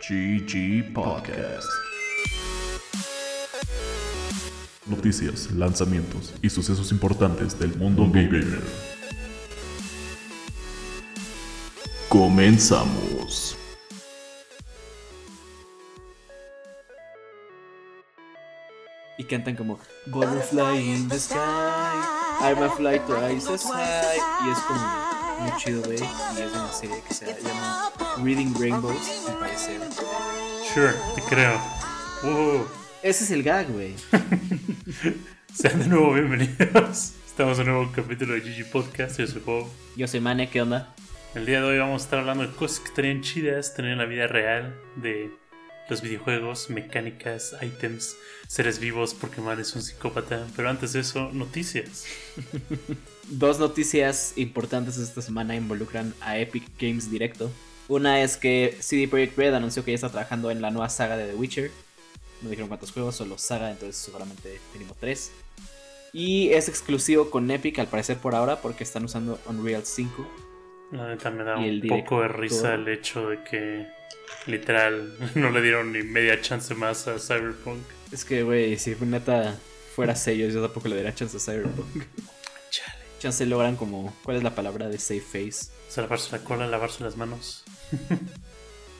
GG 0.00 0.92
Podcast. 0.92 1.66
Noticias, 4.86 5.50
lanzamientos 5.50 6.34
y 6.40 6.48
sucesos 6.48 6.92
importantes 6.92 7.58
del 7.58 7.76
mundo 7.76 8.06
gamer. 8.06 8.62
Comenzamos. 12.08 13.56
Y 19.18 19.24
cantan 19.24 19.56
como 19.56 19.80
Butterfly 20.06 20.94
in 20.94 21.08
the 21.08 21.18
sky, 21.18 21.36
I'm 22.40 22.62
a 22.62 22.70
fly 22.70 23.00
twice 23.00 23.52
as 23.52 23.64
high. 23.64 24.16
Y 24.46 24.50
es 24.52 24.58
como 24.60 25.17
muy 25.40 25.52
chido, 25.56 25.82
güey. 25.82 25.98
Y 25.98 26.42
es 26.42 26.52
de 26.52 26.58
una 26.58 26.72
serie 26.72 27.02
que 27.06 27.14
se 27.14 27.26
llama 27.26 27.90
Reading 28.22 28.54
Rainbows, 28.58 29.24
me 29.28 29.34
parece. 29.34 29.78
Sure, 30.72 30.92
te 31.14 31.22
creo. 31.22 31.56
Uh, 32.24 32.64
Ese 33.02 33.24
es 33.24 33.30
el 33.30 33.42
gag, 33.42 33.70
güey. 33.70 33.94
sean 35.54 35.78
de 35.80 35.88
nuevo 35.88 36.12
bienvenidos. 36.14 37.14
Estamos 37.26 37.58
en 37.58 37.68
un 37.68 37.74
nuevo 37.76 37.92
capítulo 37.94 38.34
de 38.34 38.40
GG 38.40 38.70
Podcast. 38.70 39.18
Yo 39.18 39.26
soy 39.26 39.42
Bob. 39.44 39.68
Yo 39.96 40.08
soy 40.08 40.20
Mane, 40.20 40.50
¿qué 40.50 40.62
onda? 40.62 40.94
El 41.34 41.46
día 41.46 41.60
de 41.60 41.66
hoy 41.66 41.78
vamos 41.78 42.02
a 42.02 42.04
estar 42.04 42.18
hablando 42.18 42.46
de 42.46 42.52
cosas 42.54 42.80
que 42.80 42.88
estarían 42.88 43.20
chidas 43.20 43.74
tener 43.74 43.92
en 43.92 43.98
la 43.98 44.06
vida 44.06 44.26
real 44.26 44.74
de 44.96 45.30
los 45.88 46.02
videojuegos, 46.02 46.70
mecánicas, 46.70 47.56
ítems, 47.62 48.16
seres 48.46 48.78
vivos, 48.78 49.16
Man 49.42 49.58
es 49.58 49.74
un 49.74 49.82
psicópata. 49.82 50.46
Pero 50.54 50.68
antes 50.68 50.92
de 50.92 51.00
eso, 51.00 51.30
noticias. 51.32 52.04
Dos 53.28 53.58
noticias 53.58 54.34
importantes 54.36 54.98
esta 54.98 55.22
semana 55.22 55.54
involucran 55.54 56.14
a 56.20 56.38
Epic 56.38 56.64
Games 56.78 57.10
Directo. 57.10 57.50
Una 57.88 58.20
es 58.20 58.36
que 58.36 58.76
CD 58.80 59.08
Projekt 59.08 59.36
Red 59.38 59.54
anunció 59.54 59.84
que 59.84 59.92
ya 59.92 59.96
está 59.96 60.10
trabajando 60.10 60.50
en 60.50 60.60
la 60.60 60.70
nueva 60.70 60.90
saga 60.90 61.16
de 61.16 61.26
The 61.26 61.34
Witcher. 61.34 61.70
No 62.42 62.50
dijeron 62.50 62.68
cuántos 62.68 62.92
juegos, 62.92 63.16
solo 63.16 63.38
saga, 63.38 63.70
entonces 63.70 63.96
seguramente 63.96 64.60
mínimo 64.72 64.94
tres. 65.00 65.32
Y 66.12 66.50
es 66.50 66.68
exclusivo 66.68 67.30
con 67.30 67.50
Epic 67.50 67.78
al 67.78 67.88
parecer 67.88 68.18
por 68.18 68.34
ahora 68.34 68.60
porque 68.60 68.84
están 68.84 69.04
usando 69.04 69.38
Unreal 69.46 69.84
5. 69.84 70.47
La 70.90 71.08
neta 71.08 71.30
me 71.30 71.44
da 71.44 71.58
un 71.58 71.82
poco 71.88 72.22
de 72.22 72.28
risa 72.28 72.74
el 72.74 72.88
hecho 72.88 73.28
de 73.28 73.42
que 73.42 73.86
literal 74.46 75.14
no 75.34 75.50
le 75.50 75.60
dieron 75.62 75.92
ni 75.92 76.02
media 76.02 76.40
chance 76.40 76.74
más 76.74 77.06
a 77.08 77.18
Cyberpunk. 77.18 77.82
Es 78.12 78.24
que, 78.24 78.42
güey, 78.42 78.78
si 78.78 78.96
neta 79.00 79.56
fuera 79.94 80.16
sellos, 80.16 80.54
yo 80.54 80.62
tampoco 80.62 80.88
le 80.88 80.96
daría 80.96 81.14
chance 81.14 81.36
a 81.36 81.40
Cyberpunk. 81.40 82.04
Chale. 82.70 82.98
Chance 83.18 83.44
logran 83.46 83.76
como, 83.76 84.14
¿cuál 84.22 84.38
es 84.38 84.42
la 84.42 84.54
palabra 84.54 84.88
de 84.88 84.98
safe 84.98 85.20
face? 85.20 85.70
O 85.88 85.90
sea, 85.90 86.02
lavarse 86.04 86.32
la 86.32 86.44
cola, 86.44 86.66
lavarse 86.66 87.04
las 87.04 87.16
manos. 87.16 87.64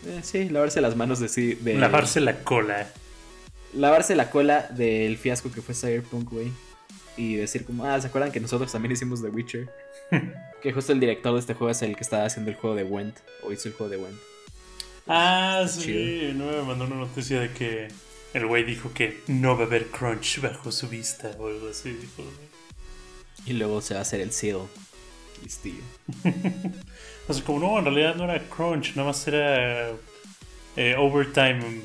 Eh, 0.07 0.21
sí, 0.23 0.49
lavarse 0.49 0.81
las 0.81 0.95
manos 0.95 1.19
de 1.19 1.29
sí. 1.29 1.55
De, 1.55 1.75
Lavarse 1.75 2.21
la 2.21 2.45
cola. 2.45 2.87
lavarse 3.75 4.15
la 4.15 4.31
cola 4.31 4.69
del 4.71 5.19
fiasco 5.19 5.51
que 5.51 5.61
fue 5.61 5.75
Cyberpunk, 5.75 6.31
güey. 6.31 6.53
Y 7.19 7.35
decir 7.35 7.65
como, 7.65 7.85
ah, 7.85 8.01
¿se 8.01 8.07
acuerdan 8.07 8.31
que 8.31 8.39
nosotros 8.39 8.71
también 8.71 8.93
hicimos 8.93 9.21
The 9.21 9.29
Witcher? 9.29 9.69
que 10.63 10.73
justo 10.73 10.93
el 10.93 11.01
director 11.01 11.35
de 11.35 11.41
este 11.41 11.55
juego 11.55 11.73
es 11.73 11.83
el 11.83 11.97
que 11.97 12.03
estaba 12.03 12.25
haciendo 12.25 12.51
el 12.51 12.57
juego 12.57 12.77
de 12.77 12.85
Went. 12.85 13.17
O 13.43 13.53
hizo 13.53 13.69
el 13.69 13.75
juego 13.75 13.91
de 13.91 13.97
Went. 13.97 14.19
Ah, 15.09 15.67
sí. 15.69 15.83
Chido. 15.83 16.35
No 16.35 16.47
me 16.47 16.63
mandó 16.63 16.85
una 16.85 16.97
noticia 16.97 17.41
de 17.41 17.51
que 17.53 17.89
el 18.35 18.47
güey 18.47 18.63
dijo 18.63 18.93
que 18.95 19.21
no 19.27 19.57
va 19.57 19.65
a 19.65 19.67
haber 19.67 19.87
crunch 19.87 20.41
bajo 20.41 20.71
su 20.71 20.89
vista 20.89 21.33
o 21.39 21.49
algo 21.49 21.69
así. 21.69 21.91
Dijo. 21.91 22.23
Y 23.47 23.55
luego 23.55 23.81
se 23.81 23.95
va 23.95 24.01
a 24.01 24.03
hacer 24.03 24.21
el 24.21 24.33
seal. 24.33 24.61
Listillo. 25.43 25.83
O 27.29 27.35
sea, 27.35 27.45
como 27.45 27.59
no, 27.61 27.79
en 27.79 27.85
realidad 27.85 28.15
no 28.15 28.25
era 28.25 28.43
crunch, 28.49 28.97
nada 28.97 29.09
más 29.09 29.29
era 29.29 29.91
eh, 30.77 30.97
overtime 30.97 31.83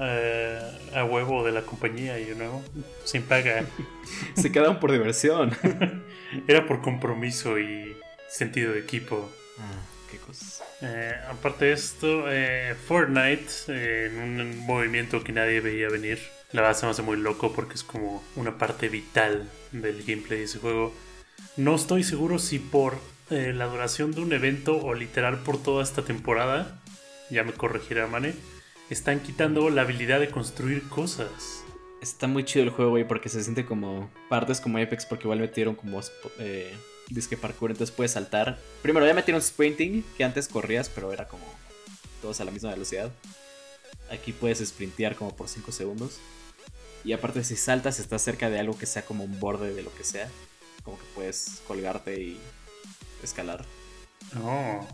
eh, 0.00 0.60
a 0.94 1.04
huevo 1.04 1.44
de 1.44 1.52
la 1.52 1.62
compañía, 1.62 2.18
you 2.18 2.34
know, 2.34 2.62
sin 3.04 3.22
paga. 3.22 3.64
se 4.34 4.50
quedaron 4.50 4.80
por 4.80 4.92
diversión. 4.92 5.56
Era 6.48 6.66
por 6.66 6.80
compromiso 6.80 7.58
y 7.58 7.96
sentido 8.28 8.72
de 8.72 8.80
equipo. 8.80 9.30
ah, 9.58 9.82
qué. 10.10 10.18
Eh, 10.82 11.14
aparte 11.28 11.66
de 11.66 11.72
esto, 11.72 12.24
eh, 12.28 12.74
Fortnite, 12.86 13.46
eh, 13.68 14.06
en 14.06 14.40
un 14.40 14.58
movimiento 14.66 15.22
que 15.22 15.32
nadie 15.32 15.60
veía 15.60 15.88
venir, 15.88 16.18
la 16.52 16.62
verdad 16.62 16.76
se 16.76 16.86
me 16.86 16.92
hace 16.92 17.02
muy 17.02 17.16
loco 17.16 17.52
porque 17.52 17.74
es 17.74 17.84
como 17.84 18.24
una 18.36 18.56
parte 18.56 18.88
vital 18.88 19.48
del 19.72 20.02
gameplay 20.02 20.38
de 20.38 20.44
ese 20.44 20.58
juego. 20.58 20.94
No 21.56 21.74
estoy 21.74 22.02
seguro 22.04 22.38
si 22.38 22.58
por 22.58 22.98
la 23.28 23.66
duración 23.66 24.10
de 24.10 24.22
un 24.22 24.32
evento 24.32 24.76
o 24.76 24.92
literal 24.92 25.38
por 25.38 25.62
toda 25.62 25.84
esta 25.84 26.02
temporada, 26.02 26.80
ya 27.30 27.44
me 27.44 27.52
corregirá 27.52 28.08
Mane, 28.08 28.34
están 28.90 29.20
quitando 29.20 29.70
la 29.70 29.82
habilidad 29.82 30.20
de 30.20 30.30
construir 30.30 30.88
cosas. 30.88 31.62
Está 32.02 32.26
muy 32.26 32.44
chido 32.44 32.64
el 32.64 32.70
juego, 32.70 32.92
güey, 32.92 33.06
porque 33.06 33.28
se 33.28 33.42
siente 33.42 33.64
como 33.64 34.10
partes 34.28 34.60
como 34.60 34.78
Apex, 34.78 35.06
porque 35.06 35.24
igual 35.24 35.38
metieron 35.38 35.74
como 35.74 36.00
eh, 36.38 36.74
disque 37.08 37.36
parkour, 37.36 37.70
entonces 37.70 37.94
puedes 37.94 38.12
saltar. 38.12 38.58
Primero 38.82 39.06
ya 39.06 39.14
metieron 39.14 39.40
sprinting, 39.40 40.04
que 40.16 40.24
antes 40.24 40.48
corrías, 40.48 40.88
pero 40.88 41.12
era 41.12 41.28
como 41.28 41.44
todos 42.20 42.40
a 42.40 42.44
la 42.44 42.50
misma 42.50 42.70
velocidad. 42.70 43.12
Aquí 44.10 44.32
puedes 44.32 44.58
sprintear 44.66 45.14
como 45.14 45.36
por 45.36 45.48
5 45.48 45.70
segundos. 45.72 46.18
Y 47.04 47.12
aparte 47.12 47.44
si 47.44 47.56
saltas 47.56 48.00
estás 48.00 48.22
cerca 48.22 48.50
de 48.50 48.58
algo 48.58 48.76
que 48.76 48.86
sea 48.86 49.04
como 49.04 49.24
un 49.24 49.38
borde 49.38 49.72
de 49.72 49.82
lo 49.82 49.94
que 49.94 50.04
sea, 50.04 50.28
como 50.84 50.98
que 50.98 51.04
puedes 51.14 51.62
colgarte 51.66 52.20
y 52.20 52.40
escalar. 53.22 53.64
Oh, 54.42 54.86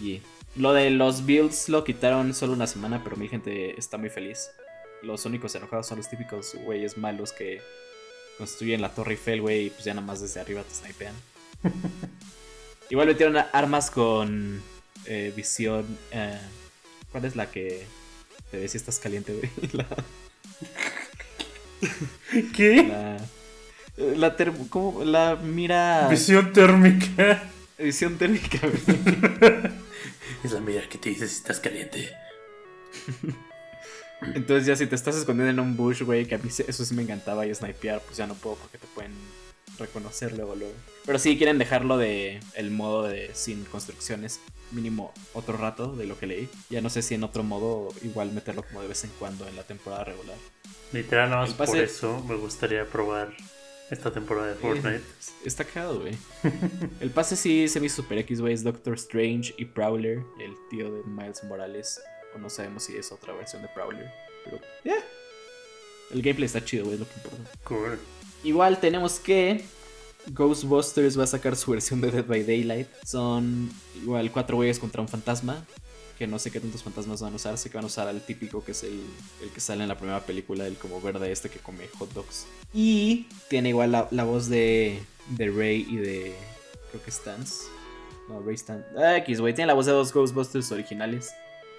Y 0.00 0.22
lo 0.56 0.72
de 0.72 0.90
los 0.90 1.26
builds 1.26 1.68
lo 1.68 1.84
quitaron 1.84 2.34
solo 2.34 2.52
una 2.52 2.66
semana, 2.66 3.02
pero 3.02 3.16
mi 3.16 3.28
gente 3.28 3.78
está 3.78 3.98
muy 3.98 4.10
feliz. 4.10 4.50
Los 5.02 5.24
únicos 5.26 5.54
enojados 5.54 5.86
son 5.86 5.98
los 5.98 6.08
típicos 6.08 6.54
güeyes 6.64 6.96
malos 6.96 7.32
que 7.32 7.60
construyen 8.38 8.80
la 8.80 8.88
Torre 8.90 9.12
Eiffel, 9.12 9.40
güey, 9.42 9.66
y 9.66 9.70
pues 9.70 9.84
ya 9.84 9.94
nada 9.94 10.06
más 10.06 10.20
desde 10.20 10.40
arriba 10.40 10.62
te 10.62 10.74
snipean. 10.74 11.14
Igual 12.90 13.08
metieron 13.08 13.36
armas 13.52 13.90
con 13.90 14.62
eh, 15.06 15.32
visión. 15.36 15.84
eh, 16.12 16.38
¿Cuál 17.12 17.24
es 17.26 17.36
la 17.36 17.50
que 17.50 17.86
te 18.50 18.58
ve 18.58 18.68
si 18.68 18.76
estás 18.76 18.98
caliente, 18.98 19.32
güey? 19.34 19.50
La, 19.72 19.86
¿Qué? 22.54 22.82
la, 23.96 24.16
la, 24.16 24.36
termo- 24.36 24.68
¿cómo? 24.68 25.04
la 25.04 25.36
mira. 25.36 26.08
Visión 26.08 26.52
térmica. 26.52 27.42
Visión 27.78 28.16
térmica, 28.18 28.58
güey. 28.62 29.83
Es 30.44 30.52
la 30.52 30.60
mira 30.60 30.88
que 30.88 30.98
te 30.98 31.08
dice 31.08 31.26
si 31.26 31.36
estás 31.36 31.58
caliente. 31.60 32.10
Entonces 34.34 34.66
ya 34.66 34.76
si 34.76 34.86
te 34.86 34.94
estás 34.94 35.16
escondiendo 35.16 35.50
en 35.50 35.60
un 35.68 35.76
bush, 35.76 36.02
güey, 36.02 36.26
que 36.26 36.36
a 36.36 36.38
mí 36.38 36.48
eso 36.48 36.84
sí 36.84 36.94
me 36.94 37.02
encantaba 37.02 37.46
y 37.46 37.54
snipear, 37.54 38.00
pues 38.00 38.16
ya 38.16 38.26
no 38.26 38.34
puedo 38.34 38.56
porque 38.56 38.78
te 38.78 38.86
pueden 38.94 39.12
reconocer 39.78 40.32
luego, 40.36 40.54
luego. 40.54 40.72
Pero 41.04 41.18
sí 41.18 41.36
quieren 41.36 41.58
dejarlo 41.58 41.98
de 41.98 42.40
el 42.54 42.70
modo 42.70 43.02
de 43.02 43.30
sin 43.34 43.64
construcciones 43.64 44.40
mínimo 44.70 45.12
otro 45.34 45.56
rato 45.56 45.94
de 45.94 46.06
lo 46.06 46.18
que 46.18 46.26
leí. 46.26 46.48
Ya 46.70 46.80
no 46.80 46.88
sé 46.90 47.02
si 47.02 47.14
en 47.14 47.24
otro 47.24 47.42
modo 47.42 47.88
igual 48.02 48.32
meterlo 48.32 48.62
como 48.62 48.80
de 48.82 48.88
vez 48.88 49.04
en 49.04 49.10
cuando 49.18 49.46
en 49.48 49.56
la 49.56 49.64
temporada 49.64 50.04
regular. 50.04 50.36
Literal, 50.92 51.28
nada 51.28 51.42
más 51.42 51.54
pase- 51.54 51.72
por 51.72 51.80
eso 51.82 52.24
me 52.26 52.36
gustaría 52.36 52.86
probar 52.86 53.34
esta 53.94 54.12
temporada 54.12 54.48
de 54.48 54.54
Fortnite. 54.54 55.02
Está 55.44 55.64
cagado, 55.64 56.00
güey. 56.00 56.14
el 57.00 57.10
pase 57.10 57.36
sí 57.36 57.66
se 57.68 57.84
hizo 57.84 58.02
super 58.02 58.18
X, 58.18 58.40
güey, 58.40 58.54
es 58.54 58.62
Doctor 58.62 58.94
Strange 58.94 59.54
y 59.56 59.64
Prowler, 59.64 60.22
el 60.38 60.54
tío 60.70 60.92
de 60.92 61.02
Miles 61.04 61.42
Morales. 61.44 62.00
O 62.34 62.38
no 62.38 62.50
sabemos 62.50 62.84
si 62.84 62.96
es 62.96 63.10
otra 63.12 63.32
versión 63.34 63.62
de 63.62 63.68
Prowler. 63.68 64.10
Pero, 64.44 64.60
yeah. 64.84 65.04
El 66.12 66.22
gameplay 66.22 66.46
está 66.46 66.64
chido, 66.64 66.84
güey, 66.84 66.94
es 66.94 67.00
lo 67.00 67.08
que 67.08 67.14
importa. 67.14 67.50
Cool. 67.64 67.98
Igual 68.42 68.78
tenemos 68.78 69.18
que 69.18 69.64
Ghostbusters 70.26 71.18
va 71.18 71.24
a 71.24 71.26
sacar 71.26 71.56
su 71.56 71.70
versión 71.70 72.00
de 72.00 72.10
Dead 72.10 72.26
by 72.26 72.44
Daylight. 72.44 72.88
Son 73.04 73.70
igual 73.96 74.30
cuatro 74.30 74.56
güeyes 74.56 74.78
contra 74.78 75.00
un 75.00 75.08
fantasma. 75.08 75.64
Que 76.18 76.26
no 76.26 76.38
sé 76.38 76.50
qué 76.50 76.60
tantos 76.60 76.82
fantasmas 76.82 77.20
van 77.20 77.32
a 77.32 77.36
usar. 77.36 77.58
Sé 77.58 77.70
que 77.70 77.76
van 77.76 77.84
a 77.84 77.88
usar 77.88 78.08
al 78.08 78.20
típico 78.20 78.64
que 78.64 78.72
es 78.72 78.84
el, 78.84 79.00
el 79.42 79.50
que 79.50 79.60
sale 79.60 79.82
en 79.82 79.88
la 79.88 79.98
primera 79.98 80.24
película, 80.24 80.66
el 80.66 80.76
como 80.76 81.00
verde 81.00 81.32
este 81.32 81.48
que 81.48 81.58
come 81.58 81.88
hot 81.98 82.12
dogs. 82.12 82.46
Y 82.72 83.26
tiene 83.48 83.70
igual 83.70 83.92
la, 83.92 84.08
la 84.10 84.24
voz 84.24 84.48
de, 84.48 85.02
de 85.30 85.50
Ray 85.50 85.86
y 85.88 85.96
de. 85.96 86.36
Creo 86.90 87.02
que 87.02 87.10
Stans. 87.10 87.64
No, 88.28 88.40
Ray 88.40 88.56
Stans. 88.56 88.84
Ah, 88.96 89.16
X, 89.18 89.40
güey. 89.40 89.54
Tiene 89.54 89.68
la 89.68 89.74
voz 89.74 89.86
de 89.86 89.92
dos 89.92 90.12
Ghostbusters 90.12 90.70
originales. 90.72 91.32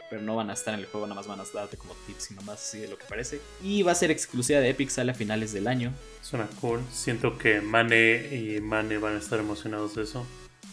Pero 0.08 0.22
no 0.22 0.36
van 0.36 0.52
a 0.52 0.54
estar 0.54 0.72
en 0.76 0.82
el 0.82 0.86
juego, 0.86 1.08
nada 1.08 1.20
más 1.20 1.28
van 1.28 1.40
a 1.40 1.44
darte 1.52 1.78
como 1.78 1.96
tips 2.06 2.30
y 2.30 2.36
nomás 2.36 2.62
así 2.62 2.78
de 2.78 2.88
lo 2.88 2.96
que 2.96 3.06
parece. 3.06 3.42
Y 3.64 3.82
va 3.82 3.92
a 3.92 3.96
ser 3.96 4.12
exclusiva 4.12 4.60
de 4.60 4.70
Epic, 4.70 4.90
sale 4.90 5.12
a 5.12 5.16
finales 5.16 5.52
del 5.52 5.68
año. 5.68 5.92
Suena 6.22 6.48
cool. 6.62 6.80
Siento 6.92 7.40
que 7.40 7.60
Mane 7.60 8.30
y 8.32 8.62
Mane 8.62 9.00
van 9.00 9.16
a 9.16 9.18
estar 9.18 9.40
emocionados 9.40 9.96
de 9.96 10.04
eso. 10.04 10.24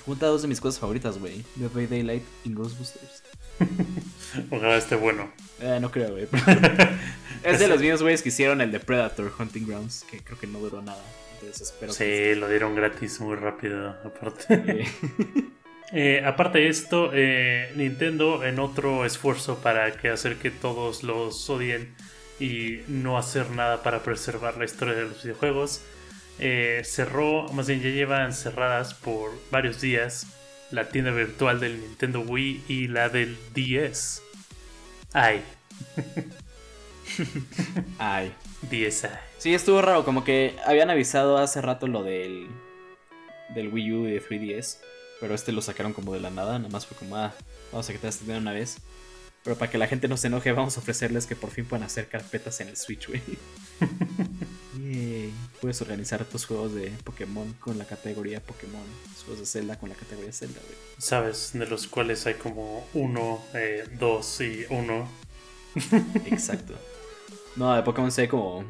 Junta 0.05 0.27
dos 0.27 0.43
de 0.43 0.49
mis 0.49 0.61
cosas 0.61 0.79
favoritas, 0.79 1.19
güey. 1.19 1.43
Dead 1.55 1.71
by 1.71 1.87
Daylight 1.87 2.23
y 2.45 2.53
Ghostbusters. 2.53 3.23
Ojalá 4.51 4.77
esté 4.77 4.97
bueno. 4.97 5.31
Eh, 5.61 5.79
no 5.81 5.91
creo, 5.91 6.13
güey. 6.13 6.29
es 7.45 7.59
de 7.61 7.69
los 7.69 7.81
mismos 7.81 8.03
güeyes 8.03 8.23
que 8.23 8.31
hicieron 8.31 8.61
el 8.61 8.73
de 8.73 8.81
Predator 8.81 9.33
Hunting 9.39 9.67
Grounds, 9.67 10.05
que 10.11 10.19
creo 10.19 10.39
que 10.39 10.47
no 10.47 10.59
duró 10.59 10.83
nada. 10.83 11.03
Entonces 11.35 11.69
espero 11.69 11.93
Sí, 11.93 12.35
lo 12.35 12.49
dieron 12.49 12.75
gratis 12.75 13.21
muy 13.21 13.37
rápido, 13.37 13.97
aparte. 14.05 14.87
Eh, 15.95 16.25
aparte 16.25 16.61
de 16.61 16.69
esto, 16.69 17.11
eh, 17.13 17.71
Nintendo 17.77 18.47
en 18.47 18.59
otro 18.61 19.05
esfuerzo 19.05 19.59
para 19.59 19.93
que 19.93 20.09
hacer 20.09 20.37
que 20.37 20.51
todos 20.51 21.03
los 21.03 21.51
odien 21.51 21.95
y 22.41 22.79
no 22.89 23.19
hacer 23.19 23.51
nada 23.51 23.83
para 23.83 24.03
preservar 24.03 24.57
la 24.57 24.65
historia 24.65 24.95
de 24.95 25.03
los 25.03 25.23
videojuegos, 25.23 25.83
cerró, 26.83 27.47
más 27.53 27.67
bien 27.67 27.83
ya 27.83 27.91
llevan 27.91 28.33
cerradas 28.33 28.95
por 28.95 29.33
varios 29.51 29.83
días 29.83 30.27
la 30.73 30.89
tienda 30.89 31.11
virtual 31.11 31.61
del 31.61 31.81
Nintendo 31.81 32.21
Wii 32.21 32.65
y 32.69 32.89
la 32.89 33.09
del 33.09 33.37
DS. 33.55 34.23
Ay, 35.13 35.43
Ay. 37.99 38.33
DSi. 38.63 39.09
Sí, 39.39 39.55
estuvo 39.55 39.83
raro, 39.83 40.05
como 40.05 40.25
que 40.25 40.57
habían 40.65 40.91
avisado 40.91 41.39
hace 41.39 41.61
rato 41.61 41.89
lo 41.89 42.03
del, 42.03 42.47
del 43.55 43.69
Wii 43.69 43.93
U 43.93 44.07
y 44.07 44.13
de 44.13 44.23
3DS, 44.23 44.79
pero 45.21 45.35
este 45.35 45.53
lo 45.53 45.63
sacaron 45.63 45.93
como 45.93 46.15
de 46.15 46.21
la 46.21 46.31
nada, 46.31 46.59
nada 46.59 46.71
más 46.71 46.87
fue 46.87 46.97
como, 46.97 47.17
ah, 47.17 47.35
vamos 47.73 47.89
a 47.89 47.93
quitar 47.93 48.11
este 48.11 48.25
de 48.25 48.39
una 48.39 48.53
vez. 48.53 48.79
Pero 49.45 49.57
para 49.57 49.71
que 49.71 49.79
la 49.79 49.89
gente 49.89 50.07
no 50.09 50.17
se 50.17 50.29
enoje, 50.29 50.53
vamos 50.53 50.77
a 50.77 50.81
ofrecerles 50.81 51.27
que 51.27 51.35
por 51.35 51.51
fin 51.51 51.65
puedan 51.65 51.85
hacer 51.85 52.09
carpetas 52.09 52.61
en 52.61 52.69
el 52.69 52.77
Switch, 52.77 53.09
güey. 53.09 53.21
Yay. 54.79 55.33
Puedes 55.61 55.81
organizar 55.81 56.25
tus 56.25 56.45
juegos 56.47 56.75
de 56.75 56.91
Pokémon 57.05 57.53
con 57.55 57.79
la 57.79 57.85
categoría 57.85 58.41
Pokémon, 58.41 58.83
tus 59.15 59.25
juegos 59.25 59.41
de 59.41 59.47
Zelda 59.47 59.79
con 59.79 59.89
la 59.89 59.95
categoría 59.95 60.33
Zelda, 60.33 60.61
güey. 60.61 60.79
¿Sabes? 60.99 61.51
De 61.55 61.67
los 61.67 61.87
cuales 61.87 62.27
hay 62.27 62.35
como 62.35 62.87
uno, 62.95 63.43
eh, 63.55 63.85
dos 63.99 64.41
y 64.41 64.65
uno. 64.71 65.09
Exacto. 66.27 66.75
No, 67.57 67.75
de 67.75 67.83
Pokémon 67.83 68.11
sé 68.11 68.29
como 68.29 68.65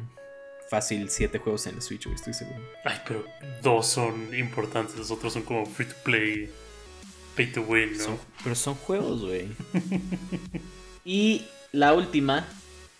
fácil 0.69 1.09
7 1.09 1.37
juegos 1.37 1.67
en 1.67 1.75
el 1.75 1.81
Switch, 1.81 2.05
güey, 2.05 2.15
estoy 2.15 2.33
seguro. 2.33 2.59
Ay, 2.83 2.99
pero 3.07 3.23
dos 3.61 3.87
son 3.87 4.33
importantes, 4.35 4.95
los 4.97 5.11
otros 5.11 5.33
son 5.33 5.43
como 5.43 5.65
free 5.65 5.87
to 5.87 5.95
play, 6.03 6.51
pay 7.35 7.51
to 7.51 7.61
win, 7.61 7.97
¿no? 7.97 8.03
Son- 8.03 8.19
pero 8.43 8.55
son 8.55 8.75
juegos, 8.75 9.21
güey. 9.21 9.47
y 11.05 11.45
la 11.71 11.93
última, 11.93 12.47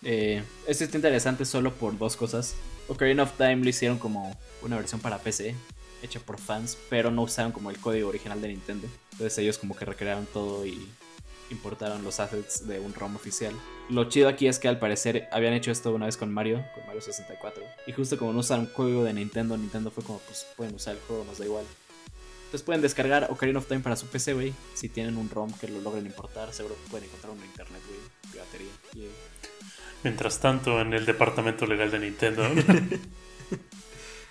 eh, 0.02 0.42
este 0.66 0.84
está 0.84 0.96
interesante 0.96 1.44
solo 1.44 1.72
por 1.74 1.96
dos 1.98 2.16
cosas. 2.16 2.54
Ocarina 2.88 3.22
of 3.22 3.32
Time 3.36 3.56
lo 3.56 3.68
hicieron 3.68 3.98
como 3.98 4.36
una 4.62 4.76
versión 4.76 5.00
para 5.00 5.18
PC, 5.18 5.54
hecha 6.02 6.20
por 6.20 6.38
fans, 6.38 6.76
pero 6.90 7.10
no 7.10 7.22
usaron 7.22 7.52
como 7.52 7.70
el 7.70 7.78
código 7.78 8.08
original 8.08 8.40
de 8.40 8.48
Nintendo. 8.48 8.88
Entonces 9.12 9.38
ellos 9.38 9.58
como 9.58 9.74
que 9.76 9.84
recrearon 9.84 10.26
todo 10.26 10.66
y 10.66 10.86
importaron 11.50 12.02
los 12.02 12.20
assets 12.20 12.66
de 12.66 12.80
un 12.80 12.94
ROM 12.94 13.16
oficial. 13.16 13.54
Lo 13.90 14.08
chido 14.08 14.28
aquí 14.28 14.48
es 14.48 14.58
que 14.58 14.66
al 14.68 14.78
parecer 14.78 15.28
habían 15.30 15.52
hecho 15.52 15.70
esto 15.70 15.94
una 15.94 16.06
vez 16.06 16.16
con 16.16 16.32
Mario, 16.32 16.64
con 16.74 16.86
Mario 16.86 17.00
64. 17.02 17.62
Y 17.86 17.92
justo 17.92 18.18
como 18.18 18.32
no 18.32 18.40
usaron 18.40 18.66
código 18.66 19.04
de 19.04 19.12
Nintendo, 19.12 19.56
Nintendo 19.56 19.90
fue 19.90 20.02
como, 20.04 20.18
pues 20.20 20.46
pueden 20.56 20.74
usar 20.74 20.94
el 20.96 21.00
juego, 21.02 21.24
nos 21.24 21.38
da 21.38 21.44
igual. 21.44 21.64
Entonces 22.54 22.66
pueden 22.66 22.82
descargar 22.82 23.26
Ocarina 23.32 23.58
of 23.58 23.66
Time 23.66 23.80
para 23.80 23.96
su 23.96 24.06
PC, 24.06 24.32
güey. 24.32 24.54
Si 24.74 24.88
tienen 24.88 25.16
un 25.16 25.28
ROM 25.28 25.52
que 25.54 25.66
lo 25.66 25.80
logren 25.80 26.06
importar, 26.06 26.52
seguro 26.52 26.76
pueden 26.88 27.08
encontrar 27.08 27.32
uno 27.32 27.42
en 27.42 27.48
internet, 27.48 27.82
güey. 27.84 27.98
Piratería. 28.30 28.70
Yay. 28.92 29.10
Mientras 30.04 30.38
tanto, 30.38 30.80
en 30.80 30.94
el 30.94 31.04
departamento 31.04 31.66
legal 31.66 31.90
de 31.90 31.98
Nintendo. 31.98 32.48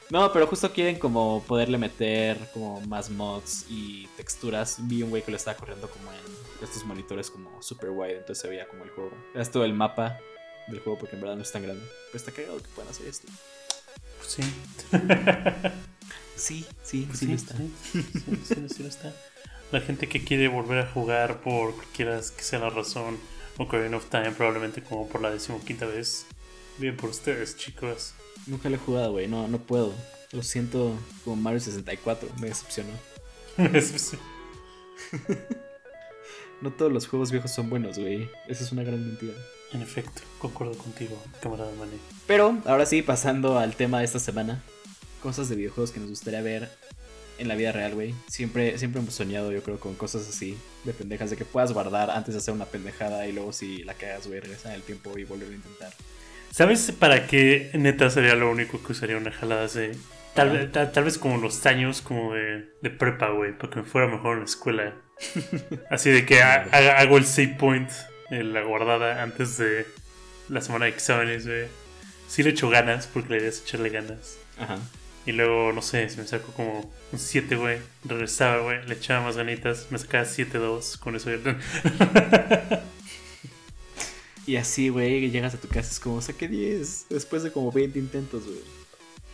No, 0.09 0.31
pero 0.31 0.45
justo 0.45 0.71
quieren 0.71 0.99
como 0.99 1.41
poderle 1.47 1.77
meter 1.79 2.37
como 2.53 2.79
más 2.81 3.09
mods 3.09 3.65
y 3.67 4.05
texturas. 4.15 4.77
Vi 4.81 5.01
un 5.01 5.09
güey 5.09 5.23
que 5.23 5.31
lo 5.31 5.37
estaba 5.37 5.57
corriendo 5.57 5.89
como 5.89 6.11
en 6.11 6.63
estos 6.63 6.85
monitores 6.85 7.31
como 7.31 7.63
super 7.63 7.89
wide, 7.89 8.17
entonces 8.17 8.37
se 8.37 8.47
veía 8.47 8.67
como 8.67 8.83
el 8.83 8.91
juego. 8.91 9.11
Veas 9.33 9.49
todo 9.49 9.65
el 9.65 9.73
mapa 9.73 10.19
del 10.67 10.81
juego 10.81 10.99
porque 10.99 11.15
en 11.15 11.21
verdad 11.21 11.35
no 11.35 11.41
es 11.41 11.51
tan 11.51 11.63
grande. 11.63 11.83
Pero 12.11 12.17
está 12.17 12.31
cagado 12.31 12.57
que 12.57 12.67
puedan 12.75 12.91
hacer 12.91 13.07
esto. 13.07 13.27
Pues 14.19 14.37
sí. 16.35 16.65
Sí, 16.83 17.01
sí, 17.01 17.05
Pues 17.07 17.19
sí, 17.19 17.27
lo 17.27 17.35
está. 17.35 17.55
sí, 17.57 17.67
sí, 17.91 18.41
sí, 18.43 18.55
sí 18.75 18.83
lo 18.83 18.89
está. 18.89 19.13
La 19.71 19.81
gente 19.81 20.07
que 20.07 20.23
quiere 20.23 20.47
volver 20.47 20.79
a 20.79 20.91
jugar 20.91 21.41
por 21.41 21.73
cualquiera 21.75 22.19
que 22.19 22.43
sea 22.43 22.59
la 22.59 22.69
razón, 22.69 23.17
Ocarina 23.57 23.97
of 23.97 24.05
Time, 24.09 24.31
probablemente 24.31 24.83
como 24.83 25.07
por 25.07 25.21
la 25.21 25.31
decimoquinta 25.31 25.85
vez. 25.85 26.25
Bien 26.77 26.95
por 26.97 27.09
ustedes, 27.09 27.57
chicos. 27.57 28.13
Nunca 28.47 28.69
lo 28.69 28.75
he 28.75 28.79
jugado, 28.79 29.11
güey. 29.13 29.27
No, 29.27 29.47
no 29.47 29.59
puedo. 29.59 29.93
Lo 30.31 30.43
siento 30.43 30.95
como 31.23 31.35
Mario 31.37 31.59
64. 31.59 32.29
Me 32.39 32.47
decepcionó. 32.47 32.89
Eso 33.73 33.97
sí. 33.97 34.17
No 36.61 36.71
todos 36.71 36.91
los 36.91 37.07
juegos 37.07 37.31
viejos 37.31 37.51
son 37.51 37.69
buenos, 37.69 37.97
güey. 37.99 38.29
Esa 38.47 38.63
es 38.63 38.71
una 38.71 38.83
gran 38.83 39.05
mentira. 39.05 39.33
En 39.73 39.81
efecto, 39.81 40.21
concuerdo 40.39 40.77
contigo, 40.77 41.21
camarada 41.41 41.71
Manny. 41.77 41.97
Pero 42.27 42.57
ahora 42.65 42.85
sí, 42.85 43.01
pasando 43.01 43.57
al 43.57 43.75
tema 43.75 43.99
de 43.99 44.05
esta 44.05 44.19
semana. 44.19 44.63
Cosas 45.23 45.49
de 45.49 45.55
videojuegos 45.55 45.91
que 45.91 45.99
nos 45.99 46.09
gustaría 46.09 46.41
ver 46.41 46.69
en 47.39 47.47
la 47.47 47.55
vida 47.55 47.71
real, 47.71 47.95
güey. 47.95 48.13
Siempre, 48.27 48.77
siempre 48.77 49.01
hemos 49.01 49.15
soñado, 49.15 49.51
yo 49.51 49.63
creo, 49.63 49.79
con 49.79 49.95
cosas 49.95 50.27
así. 50.29 50.57
De 50.83 50.93
pendejas, 50.93 51.29
de 51.31 51.37
que 51.37 51.45
puedas 51.45 51.71
guardar 51.71 52.11
antes 52.11 52.33
de 52.35 52.39
hacer 52.39 52.53
una 52.53 52.65
pendejada 52.65 53.25
y 53.25 53.31
luego 53.31 53.53
si 53.53 53.83
la 53.83 53.93
cagas, 53.95 54.27
güey, 54.27 54.39
regresar 54.41 54.71
en 54.73 54.75
el 54.75 54.81
tiempo 54.83 55.17
y 55.17 55.23
volver 55.23 55.49
a 55.49 55.55
intentar. 55.55 55.91
¿Sabes 56.51 56.91
para 56.91 57.25
qué 57.25 57.71
neta 57.73 58.09
sería 58.11 58.35
lo 58.35 58.51
único 58.51 58.83
que 58.83 58.91
usaría 58.91 59.17
una 59.17 59.31
jalada 59.31 59.63
así? 59.65 59.89
Tal, 60.35 60.71
tal, 60.71 60.91
tal 60.91 61.03
vez 61.05 61.17
como 61.17 61.37
los 61.37 61.65
años 61.65 62.01
como 62.01 62.33
de, 62.33 62.67
de 62.81 62.89
prepa, 62.89 63.29
güey, 63.29 63.57
para 63.57 63.71
que 63.71 63.79
me 63.79 63.85
fuera 63.85 64.07
mejor 64.07 64.33
en 64.33 64.39
la 64.39 64.45
escuela. 64.45 64.93
Así 65.89 66.09
de 66.09 66.25
que 66.25 66.41
ha- 66.41 66.63
hago 66.99 67.17
el 67.17 67.25
save 67.25 67.55
point, 67.59 67.89
eh, 68.31 68.43
la 68.43 68.61
guardada 68.63 69.21
antes 69.23 69.57
de 69.57 69.85
la 70.49 70.59
semana 70.61 70.85
de 70.85 70.91
exámenes, 70.91 71.45
güey. 71.47 71.65
Sí 72.27 72.41
le 72.43 72.49
echo 72.49 72.69
ganas, 72.69 73.05
porque 73.07 73.29
la 73.29 73.37
idea 73.37 73.49
es 73.49 73.61
echarle 73.61 73.89
ganas. 73.89 74.37
Ajá. 74.59 74.79
Y 75.25 75.31
luego, 75.31 75.71
no 75.71 75.81
sé, 75.81 76.09
si 76.09 76.17
me 76.17 76.27
saco 76.27 76.51
como 76.51 76.91
un 77.11 77.19
7, 77.19 77.55
güey, 77.55 77.79
regresaba, 78.03 78.61
güey, 78.61 78.85
le 78.85 78.95
echaba 78.95 79.25
más 79.25 79.37
ganitas, 79.37 79.87
me 79.89 79.97
sacaba 79.97 80.25
7-2, 80.25 80.99
con 80.99 81.15
eso. 81.15 81.29
Y 84.45 84.57
así, 84.57 84.89
güey, 84.89 85.31
llegas 85.31 85.53
a 85.53 85.57
tu 85.57 85.69
casa, 85.69 85.89
es 85.89 86.01
como, 86.01 86.21
saqué 86.21 86.49
10. 86.49 87.05
Después 87.09 87.43
de 87.43 87.51
como 87.51 87.71
20 87.71 87.97
intentos, 87.97 88.43
güey. 88.43 88.59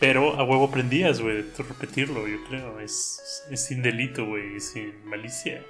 Pero 0.00 0.40
a 0.40 0.44
huevo 0.44 0.64
aprendías, 0.64 1.20
güey, 1.20 1.42
de 1.42 1.62
repetirlo, 1.62 2.26
yo 2.26 2.42
creo. 2.48 2.80
Es, 2.80 3.20
es 3.50 3.62
sin 3.66 3.82
delito, 3.82 4.24
güey, 4.24 4.58
sin 4.58 4.94
malicia. 5.04 5.62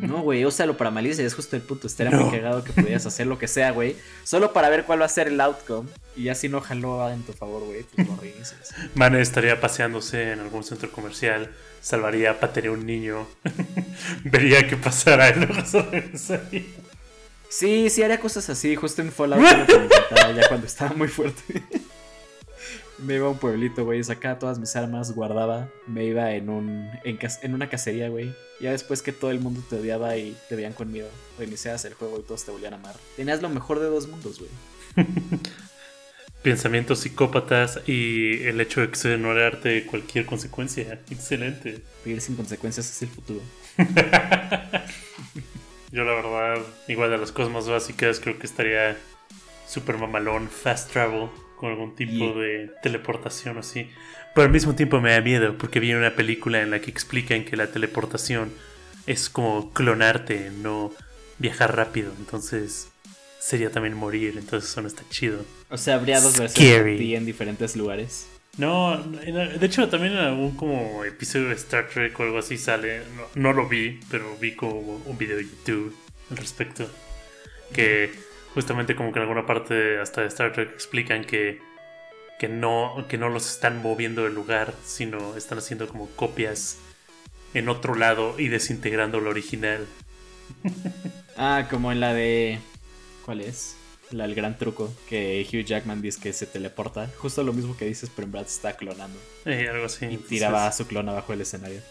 No, 0.00 0.22
güey, 0.22 0.44
úsalo 0.44 0.76
para 0.76 0.90
malicia, 0.90 1.24
es 1.24 1.34
justo 1.34 1.54
el 1.54 1.62
punto. 1.62 1.86
Estaría 1.86 2.10
No. 2.10 2.24
muy 2.26 2.36
cagado 2.36 2.64
que 2.64 2.72
pudieras 2.72 3.06
hacer 3.06 3.28
lo 3.28 3.38
que 3.38 3.46
sea, 3.46 3.70
güey. 3.70 3.94
Solo 4.24 4.52
para 4.52 4.70
ver 4.70 4.84
cuál 4.86 5.00
va 5.00 5.04
a 5.06 5.08
ser 5.08 5.28
el 5.28 5.40
outcome. 5.40 5.88
Y 6.16 6.24
ya 6.24 6.34
si 6.34 6.48
no 6.48 6.60
jaló 6.60 7.08
en 7.10 7.22
tu 7.22 7.32
favor, 7.32 7.62
güey, 7.64 7.84
pues 7.94 8.08
lo 8.08 8.16
reinicias. 8.16 8.74
Mane 8.96 9.20
estaría 9.20 9.60
paseándose 9.60 10.32
en 10.32 10.40
algún 10.40 10.64
centro 10.64 10.90
comercial, 10.90 11.52
salvaría, 11.80 12.40
patearía 12.40 12.70
a 12.70 12.74
un 12.74 12.86
niño, 12.86 13.28
vería 14.24 14.66
qué 14.66 14.76
pasara 14.76 15.30
y 15.30 15.34
luego 15.34 15.64
se 15.64 15.82
regresaría. 15.82 16.62
Sí, 17.48 17.88
sí, 17.90 18.02
haría 18.02 18.18
cosas 18.18 18.50
así. 18.50 18.74
Justo 18.74 19.00
en 19.02 19.12
Fallout 19.12 19.40
ya 19.40 20.48
cuando 20.48 20.66
estaba 20.66 20.92
muy 20.94 21.06
fuerte. 21.08 21.62
Me 22.98 23.16
iba 23.16 23.26
a 23.26 23.30
un 23.30 23.38
pueblito, 23.38 23.84
güey, 23.84 24.02
sacaba 24.02 24.38
todas 24.38 24.58
mis 24.58 24.74
armas, 24.76 25.12
guardaba. 25.12 25.68
Me 25.86 26.04
iba 26.04 26.32
en 26.32 26.48
un 26.48 26.90
en, 27.04 27.18
en 27.42 27.54
una 27.54 27.68
cacería, 27.68 28.08
güey. 28.08 28.34
Ya 28.60 28.72
después 28.72 29.02
que 29.02 29.12
todo 29.12 29.30
el 29.30 29.40
mundo 29.40 29.62
te 29.68 29.76
odiaba 29.76 30.16
y 30.16 30.36
te 30.48 30.56
veían 30.56 30.72
con 30.72 30.90
miedo, 30.90 31.08
reiniciabas 31.38 31.84
el 31.84 31.94
juego 31.94 32.18
y 32.18 32.22
todos 32.22 32.44
te 32.44 32.50
volvían 32.50 32.72
a 32.72 32.76
amar. 32.76 32.94
Tenías 33.16 33.42
lo 33.42 33.48
mejor 33.48 33.80
de 33.80 33.86
dos 33.86 34.08
mundos, 34.08 34.38
güey. 34.38 34.50
Pensamientos 36.42 37.00
psicópatas 37.00 37.80
y 37.86 38.44
el 38.44 38.60
hecho 38.60 38.80
de 38.80 38.90
que 38.90 38.96
se 38.96 39.12
ignorarte 39.12 39.84
cualquier 39.84 40.26
consecuencia. 40.26 41.00
Excelente. 41.10 41.80
Vivir 42.04 42.20
sin 42.20 42.36
consecuencias 42.36 42.88
es 42.88 43.02
el 43.02 43.08
futuro. 43.08 43.40
Yo 45.92 46.04
la 46.04 46.12
verdad, 46.12 46.58
igual 46.88 47.10
de 47.10 47.18
las 47.18 47.32
cosas 47.32 47.52
más 47.52 47.68
básicas, 47.68 48.20
creo 48.20 48.38
que 48.38 48.46
estaría 48.46 48.96
super 49.66 49.98
mamalón, 49.98 50.48
fast 50.48 50.92
travel, 50.92 51.28
con 51.56 51.70
algún 51.70 51.94
tipo 51.96 52.12
Yeah. 52.12 52.32
de 52.34 52.70
teleportación 52.82 53.58
así. 53.58 53.88
Pero 54.34 54.46
al 54.46 54.52
mismo 54.52 54.74
tiempo 54.74 55.00
me 55.00 55.12
da 55.12 55.20
miedo, 55.20 55.56
porque 55.58 55.80
vi 55.80 55.94
una 55.94 56.14
película 56.14 56.60
en 56.62 56.70
la 56.70 56.80
que 56.80 56.90
explican 56.90 57.44
que 57.44 57.56
la 57.56 57.68
teleportación 57.68 58.52
es 59.06 59.28
como 59.30 59.72
clonarte, 59.72 60.50
no 60.50 60.92
viajar 61.38 61.74
rápido. 61.76 62.12
Entonces 62.18 62.88
sería 63.40 63.70
también 63.70 63.94
morir, 63.94 64.34
entonces 64.36 64.70
eso 64.70 64.82
no 64.82 64.88
está 64.88 65.02
chido. 65.08 65.44
O 65.70 65.76
sea, 65.78 65.94
habría 65.94 66.20
dos 66.20 66.38
versiones 66.38 66.84
de 66.84 66.96
ti 66.96 67.14
en 67.14 67.24
diferentes 67.24 67.76
lugares. 67.76 68.28
No, 68.58 68.96
de 69.02 69.66
hecho 69.66 69.88
también 69.88 70.14
en 70.14 70.18
algún 70.20 70.56
como 70.56 71.04
episodio 71.04 71.48
de 71.48 71.54
Star 71.56 71.88
Trek 71.88 72.18
o 72.18 72.22
algo 72.22 72.38
así 72.38 72.56
sale, 72.56 73.00
no, 73.14 73.24
no 73.34 73.52
lo 73.52 73.68
vi, 73.68 74.00
pero 74.10 74.34
vi 74.40 74.54
como 74.54 74.80
un 75.04 75.18
video 75.18 75.36
de 75.36 75.44
YouTube 75.44 75.94
al 76.30 76.38
respecto, 76.38 76.90
que 77.74 78.10
justamente 78.56 78.96
como 78.96 79.12
que 79.12 79.18
en 79.18 79.24
alguna 79.24 79.44
parte 79.44 79.98
hasta 79.98 80.22
de 80.22 80.28
Star 80.28 80.50
Trek 80.50 80.70
explican 80.72 81.24
que, 81.24 81.60
que, 82.38 82.48
no, 82.48 83.04
que 83.06 83.18
no 83.18 83.28
los 83.28 83.50
están 83.50 83.82
moviendo 83.82 84.24
del 84.24 84.34
lugar, 84.34 84.72
sino 84.82 85.36
están 85.36 85.58
haciendo 85.58 85.86
como 85.86 86.08
copias 86.16 86.78
en 87.52 87.68
otro 87.68 87.94
lado 87.94 88.34
y 88.38 88.48
desintegrando 88.48 89.20
lo 89.20 89.30
original. 89.30 89.86
Ah, 91.38 91.66
como 91.68 91.92
en 91.92 92.00
la 92.00 92.14
de. 92.14 92.60
¿Cuál 93.26 93.42
es? 93.42 93.76
La 94.10 94.26
del 94.26 94.34
gran 94.34 94.56
truco. 94.56 94.90
Que 95.06 95.46
Hugh 95.46 95.66
Jackman 95.66 96.00
dice 96.00 96.18
que 96.18 96.32
se 96.32 96.46
teleporta. 96.46 97.10
Justo 97.18 97.42
lo 97.42 97.52
mismo 97.52 97.76
que 97.76 97.84
dices, 97.84 98.10
pero 98.16 98.24
en 98.24 98.32
verdad 98.32 98.48
se 98.48 98.56
está 98.56 98.74
clonando. 98.74 99.18
Eh, 99.44 99.68
algo 99.70 99.84
así. 99.84 100.06
Y 100.06 100.08
Entonces, 100.12 100.28
tiraba 100.30 100.66
a 100.66 100.72
su 100.72 100.86
clon 100.86 101.10
abajo 101.10 101.32
del 101.32 101.42
escenario. 101.42 101.82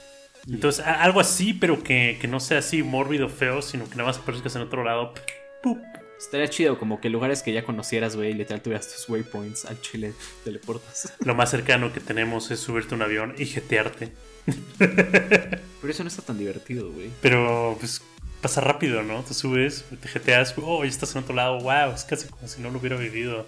Entonces, 0.48 0.84
algo 0.84 1.20
así, 1.20 1.54
pero 1.54 1.84
que, 1.84 2.18
que 2.20 2.28
no 2.28 2.40
sea 2.40 2.58
así 2.58 2.82
mórbido, 2.82 3.30
feo, 3.30 3.62
sino 3.62 3.88
que 3.88 3.98
nada 3.98 4.06
más 4.06 4.18
aparezcas 4.18 4.56
en 4.56 4.64
otro 4.64 4.84
lado. 4.84 5.14
¡pup! 5.62 5.78
Estaría 6.18 6.50
chido, 6.50 6.80
como 6.80 7.02
que 7.02 7.10
lugares 7.10 7.44
que 7.44 7.54
ya 7.54 7.64
conocieras, 7.64 8.16
güey, 8.16 8.34
literal 8.34 8.62
tuvieras 8.62 8.88
tus 8.88 9.08
waypoints 9.10 9.66
al 9.66 9.80
chile, 9.82 10.14
teleportas. 10.44 11.14
Lo 11.20 11.36
más 11.36 11.52
cercano 11.52 11.94
que 11.94 12.00
tenemos 12.00 12.52
es 12.52 12.60
subirte 12.60 12.94
a 12.94 12.98
un 12.98 13.02
avión 13.04 13.36
y 13.38 13.46
jetearte. 13.46 14.12
Pero 14.78 15.92
eso 15.94 16.04
no 16.04 16.10
está 16.10 16.22
tan 16.22 16.38
divertido, 16.38 16.92
güey. 16.92 17.10
Pero, 17.22 17.76
pues, 17.80 18.02
pasa 18.42 18.62
rápido, 18.62 19.04
¿no? 19.04 19.24
Te 19.24 19.34
subes, 19.34 19.86
te 20.02 20.08
jeteas, 20.08 20.54
oh, 20.62 20.84
ya 20.84 20.90
estás 20.90 21.16
en 21.16 21.24
otro 21.24 21.36
lado, 21.36 21.60
wow, 21.60 21.94
es 21.94 22.04
casi 22.04 22.28
como 22.28 22.48
si 22.48 22.62
no 22.62 22.70
lo 22.70 22.80
hubiera 22.80 22.96
vivido. 22.96 23.46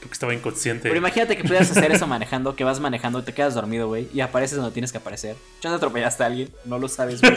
Porque 0.00 0.14
estaba 0.14 0.32
inconsciente. 0.32 0.84
Pero 0.84 0.96
imagínate 0.96 1.36
que 1.36 1.42
pudieras 1.42 1.70
hacer 1.70 1.92
eso 1.92 2.06
manejando, 2.06 2.56
que 2.56 2.64
vas 2.64 2.80
manejando, 2.80 3.22
te 3.22 3.34
quedas 3.34 3.54
dormido, 3.54 3.86
güey, 3.86 4.08
y 4.14 4.20
apareces 4.20 4.56
donde 4.56 4.72
tienes 4.72 4.92
que 4.92 4.98
aparecer. 4.98 5.36
Ya 5.60 5.68
te 5.70 5.76
atropellaste 5.76 6.22
a 6.22 6.26
alguien, 6.26 6.48
no 6.64 6.78
lo 6.78 6.88
sabes, 6.88 7.20
güey. 7.22 7.36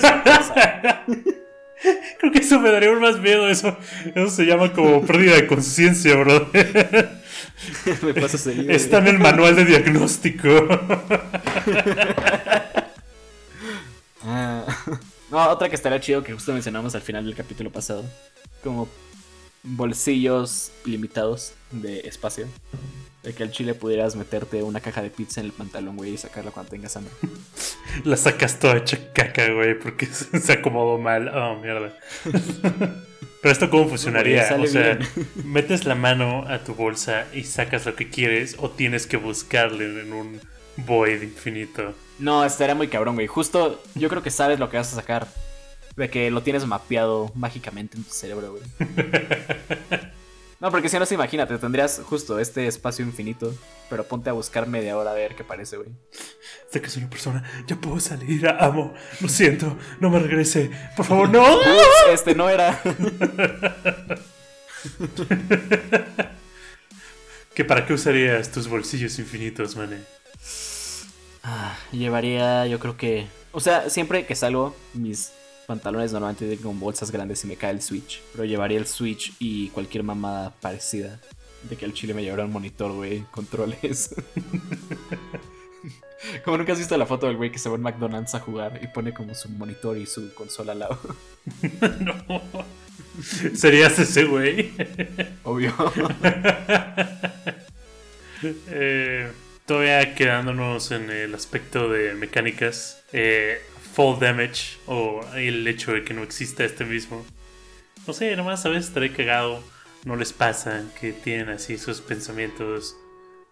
Creo 2.20 2.32
que 2.32 2.40
eso 2.40 2.60
me 2.60 2.72
daría 2.72 2.92
un 2.92 3.00
más 3.00 3.20
miedo. 3.20 3.50
Eso, 3.50 3.78
eso 4.16 4.30
se 4.30 4.46
llama 4.46 4.74
como 4.74 5.06
pérdida 5.06 5.36
de 5.36 5.48
conciencia, 5.48 6.16
bro. 6.16 6.50
Me 8.02 8.14
pasa 8.14 8.38
seguido. 8.38 8.72
Está 8.72 9.00
en 9.00 9.08
el 9.08 9.20
manual 9.20 9.56
de 9.56 9.66
diagnóstico. 9.66 10.50
Ah. 14.26 14.66
No, 15.30 15.50
otra 15.50 15.68
que 15.68 15.76
estaría 15.76 16.00
chido 16.00 16.24
que 16.24 16.32
justo 16.32 16.54
mencionamos 16.54 16.96
al 16.96 17.02
final 17.02 17.26
del 17.26 17.36
capítulo 17.36 17.70
pasado. 17.70 18.06
Como 18.64 18.88
bolsillos 19.64 20.72
limitados 20.86 21.52
de 21.72 22.00
espacio. 22.08 22.48
De 23.24 23.34
que 23.34 23.44
al 23.44 23.52
chile 23.52 23.74
pudieras 23.74 24.16
meterte 24.18 24.64
una 24.64 24.82
caja 24.82 25.02
de 25.02 25.10
pizza 25.10 25.40
en 25.40 25.48
el 25.48 25.54
pantalón, 25.54 25.96
güey, 25.96 26.14
y 26.14 26.18
sacarla 26.18 26.52
cuando 26.52 26.72
tengas 26.72 26.96
hambre. 26.98 27.14
La 28.04 28.18
sacas 28.18 28.60
toda 28.60 28.78
hecha 28.78 29.14
caca, 29.14 29.50
güey, 29.54 29.80
porque 29.80 30.06
se 30.08 30.52
acomodó 30.52 30.98
mal. 30.98 31.30
Oh, 31.30 31.56
mierda. 31.60 31.94
Pero 33.42 33.52
esto 33.52 33.70
cómo 33.70 33.90
funcionaría? 33.90 34.56
o 34.58 34.68
sea, 34.68 34.94
bien. 34.94 35.10
metes 35.44 35.84
la 35.84 35.96
mano 35.96 36.46
a 36.48 36.60
tu 36.60 36.76
bolsa 36.76 37.28
y 37.34 37.44
sacas 37.44 37.86
lo 37.86 37.94
que 37.94 38.10
quieres 38.10 38.56
o 38.58 38.70
tienes 38.70 39.06
que 39.06 39.18
buscarle 39.18 40.00
en 40.00 40.14
un 40.14 40.40
void 40.78 41.22
infinito. 41.22 41.94
No, 42.20 42.46
estaría 42.46 42.74
muy 42.74 42.88
cabrón, 42.88 43.16
güey. 43.16 43.28
Justo 43.28 43.84
yo 43.96 44.08
creo 44.08 44.24
que 44.24 44.32
sabes 44.32 44.60
lo 44.60 44.70
que 44.70 44.78
vas 44.78 44.94
a 44.94 44.96
sacar. 44.96 45.28
De 45.98 46.10
que 46.10 46.32
lo 46.32 46.42
tienes 46.42 46.66
mapeado 46.66 47.32
mágicamente 47.36 47.98
en 47.98 48.06
tu 48.06 48.12
cerebro, 48.12 48.54
güey. 48.54 48.64
No, 50.64 50.72
porque 50.72 50.88
si 50.88 50.98
no, 50.98 51.06
se 51.06 51.16
imagínate, 51.16 51.58
tendrías 51.58 52.02
justo 52.06 52.40
este 52.40 52.68
espacio 52.68 53.04
infinito, 53.04 53.54
pero 53.90 54.06
ponte 54.06 54.30
a 54.30 54.34
buscar 54.34 54.66
media 54.66 54.98
hora 54.98 55.12
a 55.12 55.14
ver 55.14 55.36
qué 55.36 55.44
parece, 55.44 55.76
güey. 55.76 55.90
Sé 56.72 56.82
que 56.82 56.90
soy 56.90 57.02
una 57.02 57.10
persona, 57.10 57.44
ya 57.68 57.76
puedo 57.76 58.00
salir, 58.00 58.48
amo, 58.48 58.94
lo 59.20 59.28
siento, 59.28 59.78
no 60.00 60.10
me 60.10 60.20
regrese, 60.20 60.72
por 60.96 61.06
favor, 61.06 61.28
no. 61.28 61.44
Ups, 61.58 62.14
este 62.14 62.34
no 62.34 62.48
era. 62.48 62.82
¿Que 67.54 67.66
para 67.66 67.86
qué 67.86 67.92
usarías 67.92 68.50
tus 68.50 68.70
bolsillos 68.70 69.20
infinitos, 69.20 69.76
mané? 69.76 69.98
Ah, 71.44 71.76
llevaría, 71.92 72.68
yo 72.68 72.80
creo 72.80 72.96
que. 72.96 73.28
O 73.52 73.60
sea, 73.60 73.90
siempre 73.90 74.26
que 74.26 74.36
salgo, 74.36 74.74
mis 74.94 75.34
pantalones 75.66 76.12
normalmente 76.12 76.46
tienen 76.46 76.64
como 76.64 76.80
bolsas 76.80 77.12
grandes 77.12 77.44
y 77.44 77.48
me 77.48 77.56
cae 77.56 77.72
el 77.72 77.82
Switch. 77.82 78.22
Pero 78.32 78.46
llevaría 78.46 78.78
el 78.78 78.88
Switch 78.88 79.34
y 79.40 79.70
cualquier 79.70 80.04
mamada 80.04 80.52
parecida. 80.62 81.20
De 81.70 81.78
que 81.78 81.86
al 81.86 81.94
chile 81.94 82.14
me 82.14 82.24
llevará 82.24 82.46
un 82.46 82.52
monitor, 82.52 82.92
güey, 82.92 83.24
controles. 83.32 84.14
como 86.46 86.58
nunca 86.58 86.74
has 86.74 86.80
visto 86.80 86.98
la 86.98 87.06
foto 87.06 87.28
del 87.28 87.38
güey 87.38 87.52
que 87.52 87.60
se 87.60 87.70
va 87.70 87.76
en 87.76 87.82
McDonald's 87.82 88.36
a 88.36 88.40
jugar 88.40 88.80
y 88.82 88.88
pone 88.88 89.14
como 89.14 89.34
su 89.34 89.50
monitor 89.50 89.98
y 89.98 90.06
su 90.06 90.34
consola 90.34 90.74
al 90.74 90.80
lado. 90.80 91.00
no. 92.00 92.42
Serías 93.56 93.98
ese 94.00 94.26
güey. 94.26 94.72
Obvio. 95.44 95.74
Eh, 98.68 99.32
todavía 99.66 100.16
quedándonos 100.16 100.92
en 100.92 101.10
el 101.10 101.34
aspecto 101.34 101.88
de 101.88 102.14
mecánicas, 102.14 103.02
eh, 103.14 103.62
fall 103.94 104.20
damage 104.20 104.78
o 104.88 105.22
el 105.36 105.68
hecho 105.68 105.94
de 105.94 106.04
que 106.04 106.14
no 106.14 106.24
exista 106.24 106.64
este 106.64 106.84
mismo. 106.84 107.24
No 108.08 108.14
sé, 108.14 108.36
nomás 108.36 108.66
a 108.66 108.70
veces 108.70 108.88
estaré 108.88 109.14
cagado. 109.14 109.64
No 110.04 110.16
les 110.16 110.34
pasa 110.34 110.84
que 111.00 111.14
tienen 111.14 111.50
así 111.50 111.74
esos 111.76 112.02
pensamientos 112.02 112.98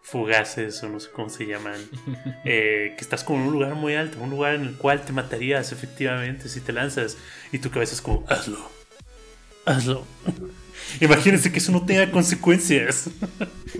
fugaces 0.01 0.81
o 0.83 0.89
no 0.89 0.99
sé 0.99 1.09
cómo 1.11 1.29
se 1.29 1.45
llaman. 1.45 1.79
eh, 2.45 2.95
que 2.97 3.01
estás 3.01 3.23
como 3.23 3.39
en 3.39 3.47
un 3.47 3.53
lugar 3.53 3.75
muy 3.75 3.95
alto, 3.95 4.19
un 4.19 4.31
lugar 4.31 4.55
en 4.55 4.63
el 4.63 4.75
cual 4.75 5.05
te 5.05 5.13
matarías 5.13 5.71
efectivamente 5.71 6.49
si 6.49 6.59
te 6.59 6.73
lanzas 6.73 7.17
y 7.51 7.59
tu 7.59 7.69
cabeza 7.69 7.93
es 7.93 8.01
como, 8.01 8.25
hazlo, 8.27 8.59
hazlo. 9.65 10.05
Imagínense 10.99 11.51
que 11.51 11.59
eso 11.59 11.71
no 11.71 11.85
tenga 11.85 12.09
consecuencias. 12.11 13.09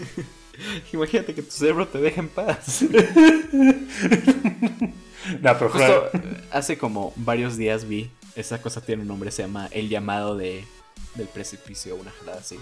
Imagínate 0.94 1.34
que 1.34 1.42
tu 1.42 1.52
cerebro 1.52 1.88
te 1.88 1.98
deje 1.98 2.20
en 2.20 2.30
paz. 2.30 2.86
No, 5.42 5.58
pero 5.58 5.70
Justo 5.70 6.10
claro. 6.12 6.12
hace 6.52 6.78
como 6.78 7.14
varios 7.16 7.58
días 7.58 7.88
vi, 7.88 8.10
esa 8.36 8.62
cosa 8.62 8.82
tiene 8.82 9.04
un 9.04 9.08
nombre, 9.08 9.32
se 9.32 9.44
llama 9.44 9.68
El 9.72 9.90
llamado 9.90 10.36
de, 10.36 10.66
del 11.16 11.28
precipicio, 11.28 11.96
una 11.96 12.12
jalada 12.12 12.40
así. 12.40 12.60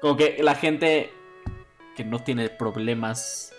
Como 0.00 0.16
que 0.16 0.38
la 0.42 0.54
gente 0.54 1.10
que 1.96 2.04
no 2.04 2.22
tiene 2.22 2.48
problemas 2.48 3.52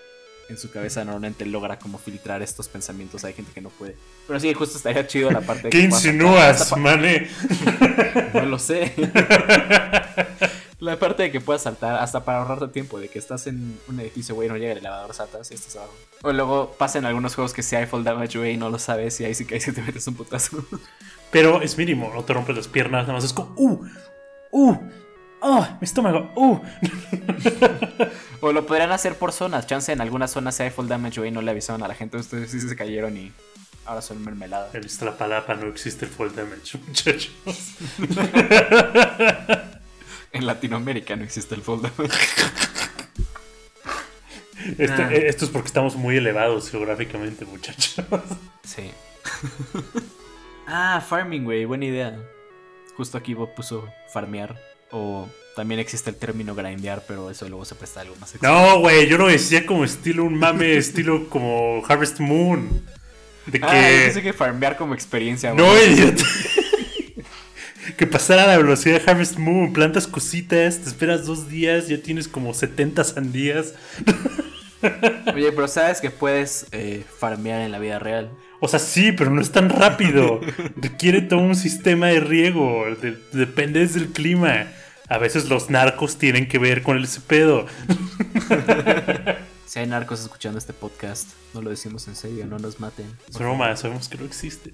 en 0.49 0.57
su 0.57 0.71
cabeza 0.71 1.05
normalmente 1.05 1.45
logra 1.45 1.77
como 1.77 1.99
filtrar 1.99 2.41
estos 2.41 2.67
pensamientos, 2.67 3.23
hay 3.23 3.33
gente 3.33 3.51
que 3.53 3.61
no 3.61 3.69
puede. 3.69 3.95
Pero 4.27 4.39
sí, 4.39 4.51
justo 4.53 4.77
estaría 4.77 5.05
chido 5.05 5.29
la 5.29 5.41
parte 5.41 5.63
de 5.63 5.69
¿Qué 5.69 5.77
que 5.77 5.83
insinúas, 5.85 6.75
mane? 6.75 7.29
No 8.33 8.45
lo 8.45 8.59
sé. 8.59 8.93
La 10.79 10.97
parte 10.97 11.23
de 11.23 11.31
que 11.31 11.41
puedas 11.41 11.63
saltar 11.63 11.95
hasta 11.95 12.23
para 12.23 12.39
ahorrarte 12.39 12.69
tiempo, 12.69 12.99
de 12.99 13.09
que 13.09 13.19
estás 13.19 13.47
en 13.47 13.77
un 13.89 13.99
edificio, 13.99 14.33
güey, 14.33 14.47
no 14.47 14.55
llega 14.55 14.71
el 14.71 14.77
elevador, 14.77 15.13
saltas 15.13 15.51
y 15.51 15.55
estás 15.55 15.75
abajo. 15.75 15.93
O 16.21 16.31
luego 16.31 16.71
pasa 16.77 16.99
en 16.99 17.05
algunos 17.05 17.35
juegos 17.35 17.53
que 17.53 17.63
si 17.63 17.75
hay 17.75 17.85
fall 17.85 18.05
damage, 18.05 18.37
güey, 18.37 18.55
no 18.55 18.69
lo 18.69 18.79
sabes 18.79 19.19
y 19.19 19.25
ahí 19.25 19.35
sí 19.35 19.45
que 19.45 19.55
ahí 19.55 19.61
sí 19.61 19.73
te 19.73 19.81
metes 19.81 20.07
un 20.07 20.15
putazo. 20.15 20.63
Pero 21.31 21.61
es 21.61 21.77
mínimo, 21.77 22.09
no 22.13 22.23
te 22.23 22.33
rompes 22.33 22.55
las 22.55 22.67
piernas, 22.69 23.01
nada 23.03 23.13
más 23.13 23.25
es 23.25 23.33
como, 23.33 23.53
¡uh! 23.57 23.85
¡uh! 24.51 24.77
¡oh! 25.41 25.67
Mi 25.81 25.85
estómago, 25.85 26.31
¡uh! 26.35 26.59
O 28.41 28.53
lo 28.53 28.65
podrían 28.65 28.93
hacer 28.93 29.15
por 29.15 29.33
zonas, 29.33 29.67
chance 29.67 29.91
en 29.91 29.99
algunas 29.99 30.31
zonas 30.31 30.55
si 30.55 30.63
hay 30.63 30.69
fall 30.69 30.87
damage, 30.87 31.19
güey, 31.19 31.29
no 31.29 31.41
le 31.41 31.51
avisaron 31.51 31.83
a 31.83 31.89
la 31.89 31.93
gente, 31.93 32.15
ustedes 32.15 32.51
sí 32.51 32.61
se 32.61 32.75
cayeron 32.77 33.17
y 33.17 33.33
ahora 33.85 34.01
son 34.01 34.23
mermelada. 34.23 34.69
En 34.73 34.85
Iztapalapa 34.85 35.55
no 35.55 35.67
existe 35.67 36.05
el 36.05 36.11
fall 36.11 36.33
damage, 36.33 36.77
muchachos. 36.87 37.31
En 40.31 40.45
Latinoamérica 40.45 41.15
no 41.15 41.23
existe 41.23 41.55
el 41.55 41.61
fall 41.61 41.81
damage. 41.81 42.13
Esto, 44.77 45.01
Ah. 45.01 45.13
esto 45.13 45.45
es 45.45 45.51
porque 45.51 45.67
estamos 45.67 45.95
muy 45.95 46.17
elevados 46.17 46.69
geográficamente, 46.69 47.45
muchachos. 47.45 47.95
Sí. 48.63 48.91
ah, 50.67 51.01
farming, 51.07 51.43
güey, 51.45 51.63
buena 51.65 51.85
idea. 51.85 52.19
Justo 52.97 53.17
aquí 53.17 53.33
Bob 53.33 53.55
puso 53.55 53.87
farmear. 54.13 54.59
O 54.91 55.29
también 55.55 55.79
existe 55.79 56.09
el 56.09 56.17
término 56.17 56.55
grindear, 56.55 57.03
pero 57.07 57.29
eso 57.29 57.47
luego 57.47 57.63
se 57.63 57.75
presta 57.75 58.01
a 58.01 58.03
algo 58.03 58.15
más 58.17 58.31
extraño. 58.33 58.55
No, 58.55 58.79
güey, 58.79 59.07
yo 59.07 59.17
lo 59.17 59.27
decía 59.27 59.65
como 59.65 59.85
estilo, 59.85 60.23
un 60.25 60.37
mame, 60.37 60.75
estilo 60.77 61.29
como 61.29 61.81
Harvest 61.87 62.19
Moon. 62.19 62.83
De 63.45 63.59
que. 63.59 63.65
Ah, 63.65 63.89
yo 63.91 64.03
pensé 64.05 64.21
que 64.21 64.33
farmear 64.33 64.75
como 64.77 64.93
experiencia, 64.93 65.53
No, 65.53 65.73
idiota. 65.81 66.23
Que 67.99 68.07
pasara 68.07 68.45
a 68.45 68.47
la 68.47 68.55
velocidad 68.57 69.01
de 69.01 69.11
Harvest 69.11 69.37
Moon, 69.37 69.73
plantas 69.73 70.07
cositas, 70.07 70.79
te 70.79 70.87
esperas 70.87 71.25
dos 71.25 71.49
días, 71.49 71.89
ya 71.89 72.01
tienes 72.01 72.29
como 72.29 72.53
70 72.53 73.03
sandías. 73.03 73.73
Oye, 75.35 75.51
pero 75.51 75.67
sabes 75.67 75.99
que 75.99 76.09
puedes 76.09 76.67
eh, 76.71 77.03
farmear 77.19 77.59
en 77.59 77.73
la 77.73 77.79
vida 77.79 77.99
real. 77.99 78.29
O 78.61 78.69
sea, 78.69 78.79
sí, 78.79 79.11
pero 79.11 79.31
no 79.31 79.41
es 79.41 79.51
tan 79.51 79.69
rápido. 79.69 80.39
Requiere 80.77 81.21
todo 81.21 81.41
un 81.41 81.57
sistema 81.57 82.07
de 82.07 82.21
riego. 82.21 82.85
de- 83.01 83.17
depende 83.33 83.85
del 83.85 84.07
clima. 84.13 84.67
A 85.09 85.17
veces 85.17 85.49
los 85.49 85.69
narcos 85.69 86.17
tienen 86.17 86.47
que 86.47 86.57
ver 86.57 86.83
con 86.83 87.03
ese 87.03 87.19
pedo. 87.19 87.65
Si 89.69 89.77
hay 89.77 89.85
narcos 89.85 90.21
escuchando 90.21 90.57
este 90.57 90.73
podcast, 90.73 91.29
no 91.53 91.61
lo 91.61 91.69
decimos 91.69 92.07
en 92.07 92.15
serio, 92.15 92.47
no 92.47 92.57
nos 92.57 92.79
maten. 92.79 93.05
Es 93.29 93.37
broma, 93.37 93.75
sabemos 93.75 94.09
que 94.09 94.17
no 94.17 94.25
existen. 94.25 94.73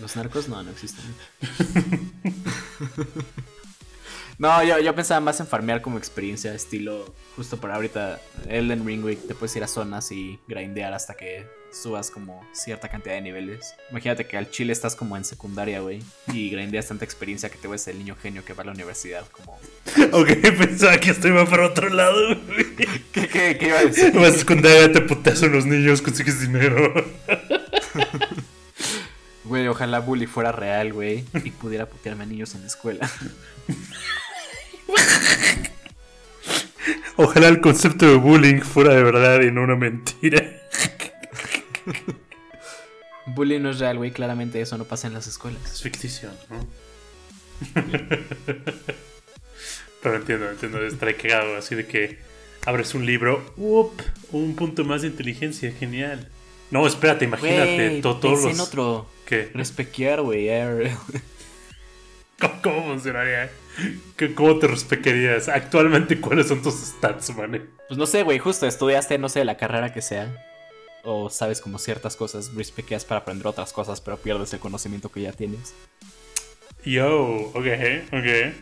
Los 0.00 0.16
narcos 0.16 0.48
no, 0.48 0.62
no 0.62 0.70
existen. 0.70 1.04
no, 4.38 4.62
yo, 4.62 4.78
yo 4.78 4.94
pensaba 4.94 5.20
más 5.20 5.40
en 5.40 5.46
farmear 5.46 5.82
como 5.82 5.98
experiencia, 5.98 6.54
estilo, 6.54 7.12
justo 7.36 7.58
para 7.58 7.74
ahorita, 7.74 8.20
Elden 8.48 8.86
Ring, 8.86 9.04
te 9.26 9.34
puedes 9.34 9.56
ir 9.56 9.64
a 9.64 9.68
zonas 9.68 10.12
y 10.12 10.38
grindear 10.46 10.92
hasta 10.94 11.14
que 11.14 11.46
subas 11.72 12.10
como 12.10 12.46
cierta 12.52 12.88
cantidad 12.88 13.14
de 13.14 13.22
niveles. 13.22 13.74
Imagínate 13.90 14.26
que 14.26 14.36
al 14.36 14.50
chile 14.50 14.72
estás 14.72 14.94
como 14.94 15.16
en 15.16 15.24
secundaria, 15.24 15.80
güey, 15.80 16.00
y 16.32 16.48
grindeas 16.50 16.86
tanta 16.86 17.04
experiencia 17.04 17.50
que 17.50 17.58
te 17.58 17.68
ves 17.68 17.88
el 17.88 17.98
niño 17.98 18.16
genio 18.20 18.44
que 18.44 18.52
va 18.54 18.62
a 18.62 18.66
la 18.66 18.72
universidad, 18.72 19.26
como... 19.30 19.58
Ok, 20.12 20.28
pensaba 20.56 20.98
que 20.98 21.10
esto 21.10 21.28
iba 21.28 21.44
para 21.44 21.66
otro 21.66 21.88
lado. 21.88 22.36
güey. 22.46 22.76
¿Qué, 23.12 23.28
qué, 23.28 23.58
qué 23.58 23.66
iba 23.66 23.78
a 23.78 23.84
decir? 23.84 24.12
Vas 24.14 24.34
a 24.34 24.36
esconder, 24.36 24.92
te 24.92 25.00
putazo 25.00 25.46
a 25.46 25.48
los 25.48 25.66
niños, 25.66 26.00
consigues 26.02 26.40
dinero. 26.40 26.94
Güey, 29.48 29.66
ojalá 29.66 30.00
Bully 30.00 30.26
fuera 30.26 30.52
real, 30.52 30.92
güey, 30.92 31.24
y 31.42 31.50
pudiera 31.50 31.86
putearme 31.86 32.24
a 32.24 32.26
niños 32.26 32.54
en 32.54 32.60
la 32.60 32.66
escuela. 32.66 33.10
Ojalá 37.16 37.48
el 37.48 37.60
concepto 37.62 38.06
de 38.06 38.16
bullying 38.16 38.60
fuera 38.60 38.94
de 38.94 39.02
verdad 39.02 39.40
y 39.40 39.50
no 39.50 39.62
una 39.62 39.74
mentira. 39.74 40.44
Bully 43.26 43.58
no 43.58 43.70
es 43.70 43.78
real, 43.78 43.96
güey, 43.96 44.10
claramente 44.10 44.60
eso 44.60 44.76
no 44.76 44.84
pasa 44.84 45.08
en 45.08 45.14
las 45.14 45.26
escuelas. 45.26 45.72
Es 45.72 45.82
ficticio, 45.82 46.30
¿no? 46.50 46.66
Pero 50.02 50.16
entiendo, 50.16 50.50
entiendo, 50.50 50.86
estaré 50.86 51.16
cagado, 51.16 51.56
así 51.56 51.74
de 51.74 51.86
que 51.86 52.18
abres 52.66 52.94
un 52.94 53.06
libro, 53.06 53.52
¡up! 53.56 53.92
un 54.30 54.54
punto 54.54 54.84
más 54.84 55.02
de 55.02 55.08
inteligencia, 55.08 55.72
genial. 55.72 56.28
No, 56.70 56.86
espérate, 56.86 57.24
imagínate, 57.24 58.00
to- 58.02 58.16
todos 58.16 58.34
pensé 58.40 58.50
en 58.50 58.58
los... 58.58 58.68
otro. 58.68 59.06
¿Qué? 59.26 59.50
Respequear, 59.54 60.22
güey. 60.22 60.48
¿Cómo, 62.40 62.54
cómo 62.62 62.84
funcionaría? 62.86 63.50
¿Qué- 64.16 64.34
¿Cómo 64.34 64.58
te 64.58 64.66
respecarías? 64.68 65.48
Actualmente, 65.48 66.20
¿cuáles 66.20 66.48
son 66.48 66.62
tus 66.62 66.74
stats, 66.74 67.34
man? 67.36 67.68
Pues 67.88 67.98
no 67.98 68.06
sé, 68.06 68.22
güey, 68.22 68.38
justo 68.38 68.66
estudiaste, 68.66 69.18
no 69.18 69.28
sé, 69.28 69.44
la 69.44 69.56
carrera 69.56 69.92
que 69.92 70.02
sea. 70.02 70.44
O 71.04 71.30
sabes 71.30 71.60
como 71.60 71.78
ciertas 71.78 72.16
cosas, 72.16 72.54
respequeas 72.54 73.04
para 73.04 73.20
aprender 73.20 73.46
otras 73.46 73.72
cosas, 73.72 74.00
pero 74.00 74.16
pierdes 74.18 74.52
el 74.52 74.58
conocimiento 74.60 75.10
que 75.10 75.22
ya 75.22 75.32
tienes. 75.32 75.74
Yo, 76.84 77.50
ok, 77.54 77.66
ok. 78.12 78.54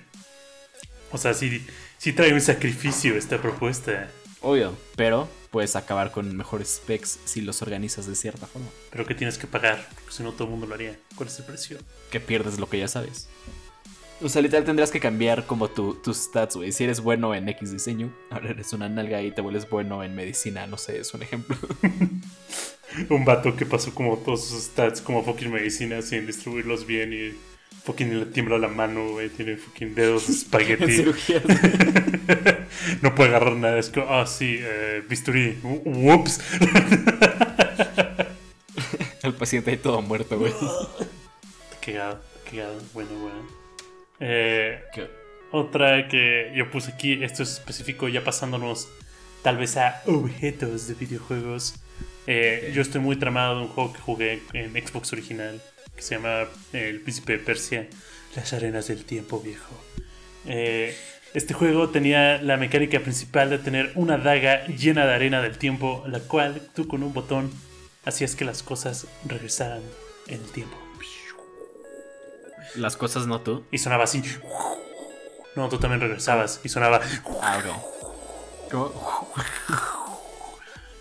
O 1.13 1.19
sea, 1.19 1.35
sí, 1.35 1.65
sí 1.99 2.13
trae 2.13 2.33
un 2.33 2.41
sacrificio 2.41 3.17
esta 3.17 3.39
propuesta. 3.39 4.09
Obvio, 4.43 4.75
pero 4.97 5.29
puedes 5.57 5.75
acabar 5.75 6.13
con 6.13 6.37
mejores 6.37 6.83
specs 6.83 7.19
si 7.25 7.41
los 7.41 7.63
organizas 7.63 8.07
de 8.07 8.15
cierta 8.15 8.47
forma. 8.47 8.69
Pero 8.91 9.07
que 9.07 9.15
tienes 9.15 9.39
que 9.39 9.47
pagar, 9.47 9.89
porque 9.95 10.13
si 10.13 10.23
no 10.23 10.33
todo 10.33 10.45
el 10.45 10.51
mundo 10.51 10.67
lo 10.67 10.75
haría. 10.75 10.99
¿Cuál 11.15 11.31
es 11.31 11.39
el 11.39 11.47
precio? 11.47 11.79
Que 12.11 12.21
pierdes 12.21 12.59
lo 12.59 12.69
que 12.69 12.79
ya 12.79 12.89
sabes. 12.89 13.31
O 14.21 14.29
sea, 14.29 14.43
literal 14.43 14.65
tendrás 14.67 14.91
que 14.91 15.01
cambiar 15.01 15.47
como 15.47 15.69
tu, 15.69 15.95
tus 15.95 16.19
stats, 16.19 16.57
güey. 16.57 16.73
Si 16.73 16.85
eres 16.85 17.01
bueno 17.01 17.35
en 17.35 17.49
X 17.49 17.73
diseño, 17.73 18.15
ahora 18.29 18.51
eres 18.51 18.75
una 18.75 18.91
nalga 18.91 19.23
y 19.23 19.31
te 19.31 19.41
vuelves 19.41 19.67
bueno 19.71 20.05
en 20.05 20.15
medicina, 20.15 20.67
no 20.67 20.77
sé, 20.77 21.01
es 21.01 21.15
un 21.15 21.23
ejemplo. 21.23 21.57
Un 23.09 23.25
vato 23.25 23.57
que 23.57 23.65
pasó 23.65 23.95
como 23.95 24.19
todos 24.19 24.49
sus 24.49 24.63
stats 24.65 25.01
como 25.01 25.25
fucking 25.25 25.51
medicina 25.51 26.03
sin 26.03 26.27
distribuirlos 26.27 26.87
bien 26.87 27.15
y 27.15 27.35
fucking 27.87 28.19
le 28.19 28.27
tiembla 28.27 28.59
la 28.59 28.69
mano, 28.69 29.11
güey. 29.11 29.29
Tiene 29.29 29.57
fucking 29.57 29.95
dedos 29.95 30.27
de 30.27 30.33
espagueti. 30.41 31.05
no 33.03 33.15
puede 33.15 33.31
agarrar 33.31 33.55
nada. 33.55 33.79
Es 33.79 33.91
como, 33.91 34.07
ah, 34.11 34.27
sí, 34.27 34.59
eh, 34.61 35.03
bisturí. 35.09 35.59
Whoops. 35.63 36.41
El 39.23 39.35
paciente 39.35 39.71
ahí 39.71 39.77
todo 39.77 40.03
muerto, 40.03 40.39
güey. 40.39 40.53
Cagado, 41.81 42.21
cagado. 42.51 42.83
Bueno, 42.93 43.11
bueno. 43.21 43.47
Eh. 44.21 44.83
Otra 45.53 46.09
que 46.09 46.53
yo 46.55 46.71
puse 46.71 46.91
aquí, 46.93 47.23
esto 47.23 47.45
es 47.45 47.53
específico, 47.53 48.09
ya 48.09 48.25
pasándonos 48.25 48.89
tal 49.43 49.57
vez 49.57 49.77
a 49.77 50.03
objetos 50.07 50.89
de 50.89 50.95
videojuegos. 50.95 51.77
Eh, 52.27 52.73
yo 52.75 52.83
estoy 52.83 53.01
muy 53.01 53.17
tramado 53.17 53.57
de 53.57 53.63
un 53.63 53.69
juego 53.69 53.93
que 53.93 54.01
jugué 54.01 54.43
en 54.53 54.73
Xbox 54.73 55.13
original, 55.13 55.63
que 55.97 56.03
se 56.03 56.17
llama 56.17 56.43
eh, 56.73 56.89
El 56.89 57.01
Príncipe 57.01 57.33
de 57.33 57.39
Persia, 57.39 57.89
Las 58.35 58.53
Arenas 58.53 58.89
del 58.89 59.05
Tiempo 59.05 59.41
Viejo. 59.41 59.75
Eh, 60.47 60.97
este 61.35 61.55
juego 61.55 61.91
tenía 61.91 62.41
la 62.41 62.57
mecánica 62.57 63.01
principal 63.01 63.51
de 63.51 63.59
tener 63.59 63.93
una 63.95 64.19
daga 64.19 64.67
llena 64.67 65.07
de 65.07 65.15
arena 65.15 65.43
del 65.43 65.59
tiempo, 65.59 66.05
la 66.07 66.21
cual 66.21 66.63
tú 66.75 66.87
con 66.87 67.03
un 67.03 67.13
botón 67.13 67.51
hacías 68.05 68.37
que 68.37 68.45
las 68.45 68.63
cosas 68.63 69.07
regresaran 69.27 69.83
en 70.29 70.41
el 70.41 70.51
tiempo. 70.53 70.77
Las 72.77 72.97
cosas 72.97 73.27
no 73.27 73.41
tú. 73.41 73.65
Y 73.71 73.79
sonaba 73.79 74.05
así. 74.05 74.23
No, 75.55 75.69
tú 75.69 75.79
también 75.79 76.01
regresabas 76.01 76.61
y 76.63 76.69
sonaba. 76.69 77.01
Ah. 77.43 77.63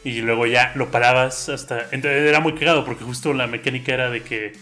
Y 0.03 0.21
luego 0.21 0.45
ya 0.45 0.71
lo 0.75 0.91
parabas 0.91 1.49
hasta. 1.49 1.81
Entonces 1.91 2.27
era 2.27 2.39
muy 2.39 2.55
cagado 2.55 2.85
porque 2.85 3.03
justo 3.03 3.33
la 3.33 3.47
mecánica 3.47 3.93
era 3.93 4.09
de 4.09 4.23
que 4.23 4.53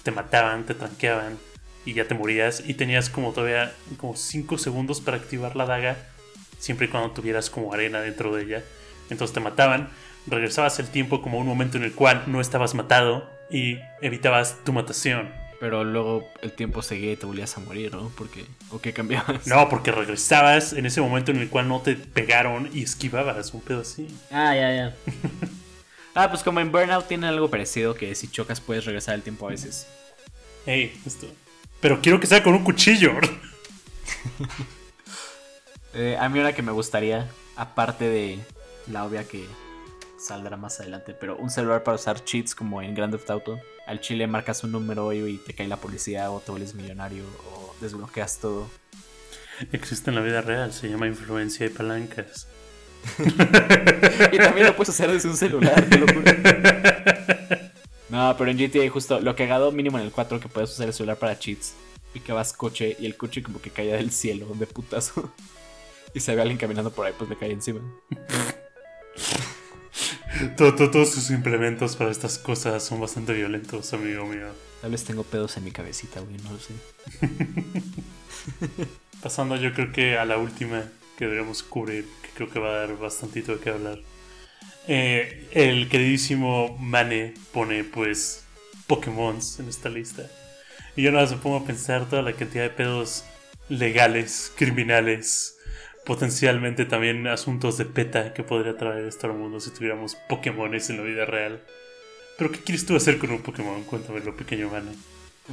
pues, 0.00 0.04
te 0.04 0.10
mataban, 0.10 0.64
te 0.64 0.74
tranqueaban 0.74 1.38
y 1.84 1.94
ya 1.94 2.06
te 2.06 2.14
morías. 2.14 2.62
Y 2.66 2.74
tenías 2.74 3.10
como 3.10 3.32
todavía 3.32 3.72
como 3.98 4.16
5 4.16 4.58
segundos 4.58 5.00
para 5.00 5.16
activar 5.16 5.56
la 5.56 5.66
daga, 5.66 5.96
siempre 6.58 6.86
y 6.86 6.90
cuando 6.90 7.10
tuvieras 7.10 7.50
como 7.50 7.72
arena 7.72 8.00
dentro 8.00 8.34
de 8.34 8.42
ella. 8.44 8.64
Entonces 9.10 9.34
te 9.34 9.40
mataban, 9.40 9.90
regresabas 10.26 10.78
el 10.78 10.88
tiempo 10.88 11.22
como 11.22 11.38
un 11.38 11.46
momento 11.46 11.76
en 11.76 11.84
el 11.84 11.92
cual 11.92 12.24
no 12.26 12.40
estabas 12.40 12.74
matado 12.74 13.28
y 13.50 13.78
evitabas 14.00 14.56
tu 14.64 14.72
matación. 14.72 15.30
Pero 15.58 15.84
luego 15.84 16.26
el 16.40 16.52
tiempo 16.52 16.80
seguía 16.80 17.12
y 17.12 17.16
te 17.16 17.26
volvías 17.26 17.54
a 17.58 17.60
morir, 17.60 17.94
¿no? 17.94 18.10
Porque, 18.16 18.46
¿o 18.70 18.80
qué 18.80 18.94
cambiabas? 18.94 19.46
No, 19.46 19.68
porque 19.68 19.92
regresabas 19.92 20.72
en 20.72 20.86
ese 20.86 21.02
momento 21.02 21.32
en 21.32 21.38
el 21.38 21.50
cual 21.50 21.68
no 21.68 21.82
te 21.82 21.96
pegaron 21.96 22.70
y 22.72 22.82
esquivabas, 22.82 23.52
un 23.52 23.60
pedo 23.60 23.82
así. 23.82 24.08
Ah, 24.30 24.54
ya, 24.54 24.74
ya. 24.74 24.94
ah, 26.22 26.30
pues 26.30 26.42
como 26.42 26.60
en 26.60 26.70
Burnout 26.70 27.06
tiene 27.06 27.26
algo 27.26 27.48
parecido 27.48 27.94
que 27.94 28.14
si 28.14 28.28
chocas 28.28 28.60
puedes 28.60 28.84
regresar 28.84 29.14
el 29.14 29.22
tiempo 29.22 29.46
a 29.46 29.50
veces. 29.50 29.86
Hey, 30.66 31.00
esto. 31.06 31.26
Pero 31.80 32.00
quiero 32.00 32.20
que 32.20 32.26
sea 32.26 32.42
con 32.42 32.54
un 32.54 32.64
cuchillo. 32.64 33.12
Eh, 35.92 36.16
a 36.16 36.28
mí 36.28 36.38
una 36.38 36.52
que 36.52 36.62
me 36.62 36.70
gustaría, 36.70 37.28
aparte 37.56 38.08
de 38.08 38.38
la 38.86 39.04
obvia 39.04 39.26
que 39.26 39.44
saldrá 40.20 40.56
más 40.56 40.78
adelante, 40.78 41.14
pero 41.14 41.36
un 41.36 41.50
celular 41.50 41.82
para 41.82 41.96
usar 41.96 42.22
cheats 42.22 42.54
como 42.54 42.80
en 42.80 42.94
Grand 42.94 43.12
Theft 43.12 43.28
Auto. 43.28 43.60
Al 43.88 44.00
chile 44.00 44.28
marcas 44.28 44.62
un 44.62 44.70
número 44.70 45.12
y 45.12 45.38
te 45.38 45.52
cae 45.52 45.66
la 45.66 45.78
policía 45.78 46.30
o 46.30 46.38
te 46.38 46.52
vuelves 46.52 46.74
millonario 46.74 47.24
o 47.44 47.74
desbloqueas 47.80 48.38
todo. 48.38 48.70
Existe 49.72 50.10
en 50.10 50.16
la 50.16 50.22
vida 50.22 50.42
real, 50.42 50.72
se 50.72 50.88
llama 50.88 51.08
influencia 51.08 51.66
y 51.66 51.70
palancas. 51.70 52.46
Y 54.32 54.38
también 54.38 54.66
lo 54.66 54.76
puedes 54.76 54.90
hacer 54.90 55.10
desde 55.10 55.28
un 55.28 55.36
celular, 55.36 55.88
qué 55.88 55.98
locura. 55.98 56.36
No, 58.10 58.34
pero 58.36 58.50
en 58.50 58.58
GTA 58.58 58.90
justo 58.90 59.20
lo 59.20 59.36
que 59.36 59.44
cagado 59.44 59.70
mínimo 59.70 59.96
en 59.96 60.04
el 60.04 60.10
4 60.10 60.40
que 60.40 60.48
puedes 60.48 60.70
usar 60.70 60.88
el 60.88 60.92
celular 60.92 61.16
para 61.18 61.38
cheats. 61.38 61.74
Picabas 62.12 62.52
coche 62.52 62.96
y 62.98 63.06
el 63.06 63.16
coche 63.16 63.40
como 63.40 63.60
que 63.60 63.70
caía 63.70 63.94
del 63.94 64.10
cielo 64.10 64.46
de 64.54 64.66
putazo. 64.66 65.32
Y 66.12 66.18
se 66.18 66.34
ve 66.34 66.42
alguien 66.42 66.58
caminando 66.58 66.90
por 66.90 67.06
ahí, 67.06 67.12
pues 67.16 67.30
le 67.30 67.36
cae 67.36 67.52
encima. 67.52 67.80
Todo- 70.56 70.74
todo- 70.74 70.90
todos 70.90 71.10
sus 71.12 71.30
implementos 71.30 71.94
para 71.94 72.10
estas 72.10 72.36
cosas 72.38 72.82
son 72.82 73.00
bastante 73.00 73.32
violentos, 73.32 73.92
amigo 73.92 74.26
mío. 74.26 74.48
Tal 74.80 74.90
vez 74.90 75.04
tengo 75.04 75.22
pedos 75.22 75.56
en 75.56 75.62
mi 75.64 75.70
cabecita, 75.70 76.18
güey, 76.18 76.36
no 76.38 76.50
lo 76.52 76.58
sé. 76.58 76.72
Pasando 79.22 79.54
yo 79.56 79.72
creo 79.72 79.92
que 79.92 80.18
a 80.18 80.24
la 80.24 80.38
última 80.38 80.84
que 81.16 81.26
deberíamos 81.26 81.62
cubrir, 81.62 82.08
creo 82.34 82.50
que 82.50 82.58
va 82.58 82.68
a 82.68 82.86
dar 82.86 82.98
bastantito 82.98 83.54
de 83.54 83.60
qué 83.60 83.70
hablar. 83.70 83.98
Eh, 84.88 85.48
el 85.52 85.88
queridísimo 85.88 86.76
Mane 86.78 87.34
pone 87.52 87.84
pues 87.84 88.44
Pokémon 88.86 89.38
en 89.58 89.68
esta 89.68 89.88
lista. 89.88 90.28
Y 90.96 91.02
yo 91.02 91.12
nada 91.12 91.24
más 91.24 91.32
me 91.32 91.38
pongo 91.38 91.56
a 91.58 91.64
pensar 91.64 92.08
toda 92.08 92.22
la 92.22 92.32
cantidad 92.32 92.64
de 92.64 92.70
pedos 92.70 93.24
legales, 93.68 94.52
criminales, 94.56 95.56
potencialmente 96.04 96.84
también 96.86 97.26
asuntos 97.28 97.78
de 97.78 97.84
PETA 97.84 98.34
que 98.34 98.42
podría 98.42 98.76
traer 98.76 99.04
esto 99.04 99.28
al 99.28 99.34
mundo 99.34 99.60
si 99.60 99.70
tuviéramos 99.70 100.16
Pokémones 100.28 100.90
en 100.90 100.96
la 100.96 101.04
vida 101.04 101.24
real. 101.24 101.62
Pero 102.36 102.50
¿qué 102.50 102.58
quieres 102.58 102.84
tú 102.86 102.96
hacer 102.96 103.18
con 103.18 103.30
un 103.30 103.42
Pokémon? 103.42 103.84
Cuéntamelo, 103.84 104.34
pequeño 104.34 104.70
Mane. 104.70 104.92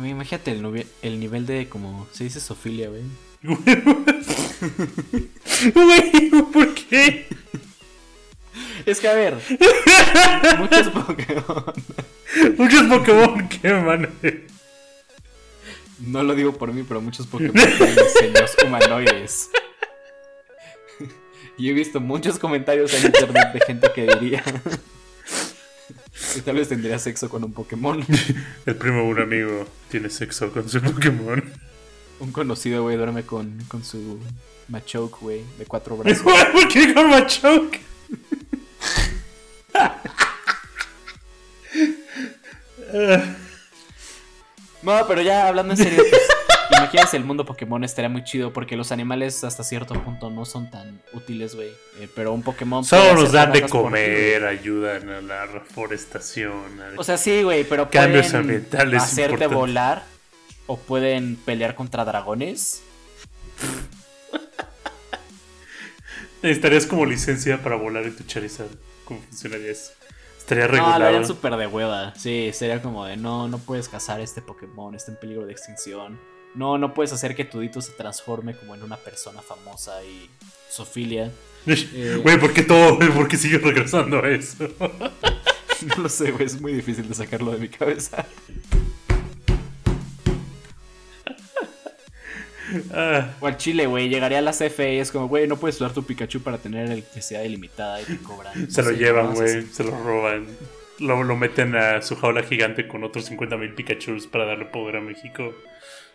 Imagínate 0.04 0.52
el, 0.52 0.86
el 1.02 1.20
nivel 1.20 1.46
de 1.46 1.68
como 1.70 2.08
se 2.12 2.24
dice 2.24 2.40
sofilia, 2.40 2.90
güey. 2.90 3.04
Güey, 5.74 6.30
¿por 6.52 6.74
qué? 6.74 7.28
Es 8.86 9.00
que 9.00 9.08
a 9.08 9.14
ver, 9.14 9.36
muchos 10.60 10.90
Pokémon. 10.90 11.74
Muchos 12.58 12.84
Pokémon 12.84 13.50
que 13.50 13.74
Mane. 13.74 14.10
No 16.00 16.24
lo 16.24 16.36
digo 16.36 16.54
por 16.54 16.74
mí, 16.74 16.84
pero 16.88 17.02
muchos 17.02 17.28
Pokémon 17.28 17.54
tienen 17.54 17.96
diseños 17.96 18.56
humanoides. 18.66 19.50
Y 21.58 21.70
he 21.70 21.74
visto 21.74 22.00
muchos 22.00 22.40
comentarios 22.40 22.94
en 22.94 23.08
internet 23.08 23.54
de 23.54 23.60
gente 23.62 23.92
que 23.94 24.08
diría 24.20 24.44
que 26.34 26.42
tal 26.42 26.56
vez 26.56 26.70
tendría 26.70 27.00
sexo 27.00 27.30
con 27.30 27.44
un 27.44 27.52
Pokémon. 27.52 28.06
El 28.66 28.76
primo 28.76 28.98
de 28.98 29.08
un 29.08 29.20
amigo 29.20 29.68
tiene 29.90 30.10
sexo 30.10 30.52
con 30.52 30.70
su 30.70 30.82
Pokémon. 30.82 31.44
Un 32.20 32.32
conocido, 32.32 32.84
güey, 32.84 32.98
duerme 32.98 33.24
con, 33.24 33.60
con 33.68 33.84
su 33.84 34.20
Machoke, 34.70 35.18
güey, 35.22 35.44
de 35.60 35.66
cuatro 35.66 35.96
brazos. 35.98 36.24
¿Por 36.24 36.68
qué 36.68 36.94
con 36.94 37.10
Machoke? 37.10 37.80
No, 44.84 45.06
pero 45.08 45.22
ya 45.22 45.48
hablando 45.48 45.74
en 45.74 45.78
serio, 45.78 46.04
pues, 46.10 46.22
Imagínense 46.78 47.18
el 47.18 47.24
mundo 47.24 47.44
Pokémon 47.46 47.84
estaría 47.84 48.08
muy 48.10 48.24
chido 48.24 48.54
porque 48.54 48.76
los 48.76 48.92
animales 48.92 49.44
hasta 49.44 49.64
cierto 49.64 49.96
punto 50.04 50.30
no 50.30 50.46
son 50.46 50.70
tan 50.70 51.02
útiles, 51.14 51.56
güey. 51.56 51.70
Eh, 52.00 52.08
pero 52.14 52.34
un 52.34 52.44
Pokémon. 52.44 52.84
Solo 52.84 53.14
nos 53.16 53.24
hacer 53.24 53.32
dan 53.34 53.52
de 53.54 53.62
por 53.62 53.70
comer, 53.70 54.46
ayudan 54.46 55.10
a 55.10 55.22
la 55.22 55.46
reforestación. 55.48 56.80
a- 56.82 57.00
O 57.00 57.04
sea, 57.04 57.18
sí, 57.18 57.42
güey, 57.42 57.64
pero 57.64 57.90
Cambios 57.90 58.26
pueden 58.28 58.42
ambientales 58.42 59.02
hacerte 59.02 59.24
importantes. 59.46 59.58
volar 59.58 60.04
o 60.68 60.78
pueden 60.78 61.36
pelear 61.38 61.76
contra 61.76 62.06
dragones. 62.06 62.82
Necesitarías 66.44 66.86
como 66.86 67.06
licencia 67.06 67.62
para 67.64 67.76
volar 67.76 68.04
en 68.04 68.16
tu 68.16 68.24
Charizard. 68.24 68.68
¿Cómo 69.06 69.22
funcionaría 69.22 69.72
eso? 69.72 69.92
Estaría 70.38 70.66
No, 70.68 70.72
lo 70.74 70.78
regulado. 70.78 71.06
harían 71.06 71.26
súper 71.26 71.56
de 71.56 71.68
hueva. 71.68 72.14
Sí, 72.16 72.52
sería 72.54 72.82
como 72.82 73.06
de 73.06 73.18
no, 73.18 73.48
no 73.48 73.58
puedes 73.58 73.90
cazar 73.90 74.22
este 74.22 74.42
Pokémon, 74.42 74.94
está 74.96 75.12
en 75.12 75.18
peligro 75.20 75.46
de 75.46 75.52
extinción. 75.52 76.20
No, 76.56 76.78
no 76.78 76.94
puedes 76.94 77.12
hacer 77.12 77.36
que 77.36 77.44
tu 77.46 77.60
Dito 77.60 77.82
se 77.82 77.92
transforme 77.94 78.56
como 78.56 78.76
en 78.76 78.84
una 78.84 78.98
persona 78.98 79.42
famosa 79.42 80.04
y 80.04 80.30
Sofilia. 80.70 81.32
Eh. 81.68 82.18
Güey, 82.24 82.40
¿por 82.40 82.54
qué 82.54 82.64
todo? 82.64 82.98
¿Por 83.14 83.28
qué 83.28 83.36
sigue 83.36 83.58
regresando 83.58 84.24
a 84.24 84.30
eso? 84.30 84.70
No 85.86 86.04
lo 86.04 86.10
sé, 86.10 86.32
güey, 86.32 86.46
es 86.46 86.60
muy 86.60 86.74
difícil 86.74 87.08
de 87.08 87.14
sacarlo 87.14 87.52
de 87.52 87.60
mi 87.60 87.68
cabeza. 87.70 88.26
Ah, 92.94 93.30
O 93.42 93.48
al 93.48 93.58
Chile, 93.58 93.88
güey, 93.88 94.10
llegaría 94.10 94.40
a 94.40 94.42
la 94.42 94.52
CFE 94.52 94.96
y 94.96 95.00
es 95.00 95.12
como, 95.12 95.28
güey, 95.28 95.48
no 95.48 95.58
puedes 95.58 95.76
usar 95.78 95.94
tu 95.94 96.04
Pikachu 96.04 96.42
para 96.42 96.58
tener 96.58 96.90
electricidad 96.90 97.44
ilimitada 97.44 98.02
y 98.02 98.06
te 98.06 98.18
cobran. 98.18 98.70
se 98.70 98.84
lo 98.84 98.92
llevan, 98.92 99.34
güey. 99.34 99.64
Se 99.64 99.84
lo 99.84 99.92
roban. 99.92 100.48
Lo, 101.00 101.24
lo 101.24 101.36
meten 101.36 101.76
a 101.76 102.02
su 102.02 102.16
jaula 102.16 102.42
gigante 102.44 102.88
con 102.88 103.04
otros 103.04 103.32
50.000 103.32 103.76
Pikachus 103.76 104.26
para 104.28 104.46
darle 104.46 104.66
poder 104.66 104.98
a 104.98 105.02
México. 105.02 105.54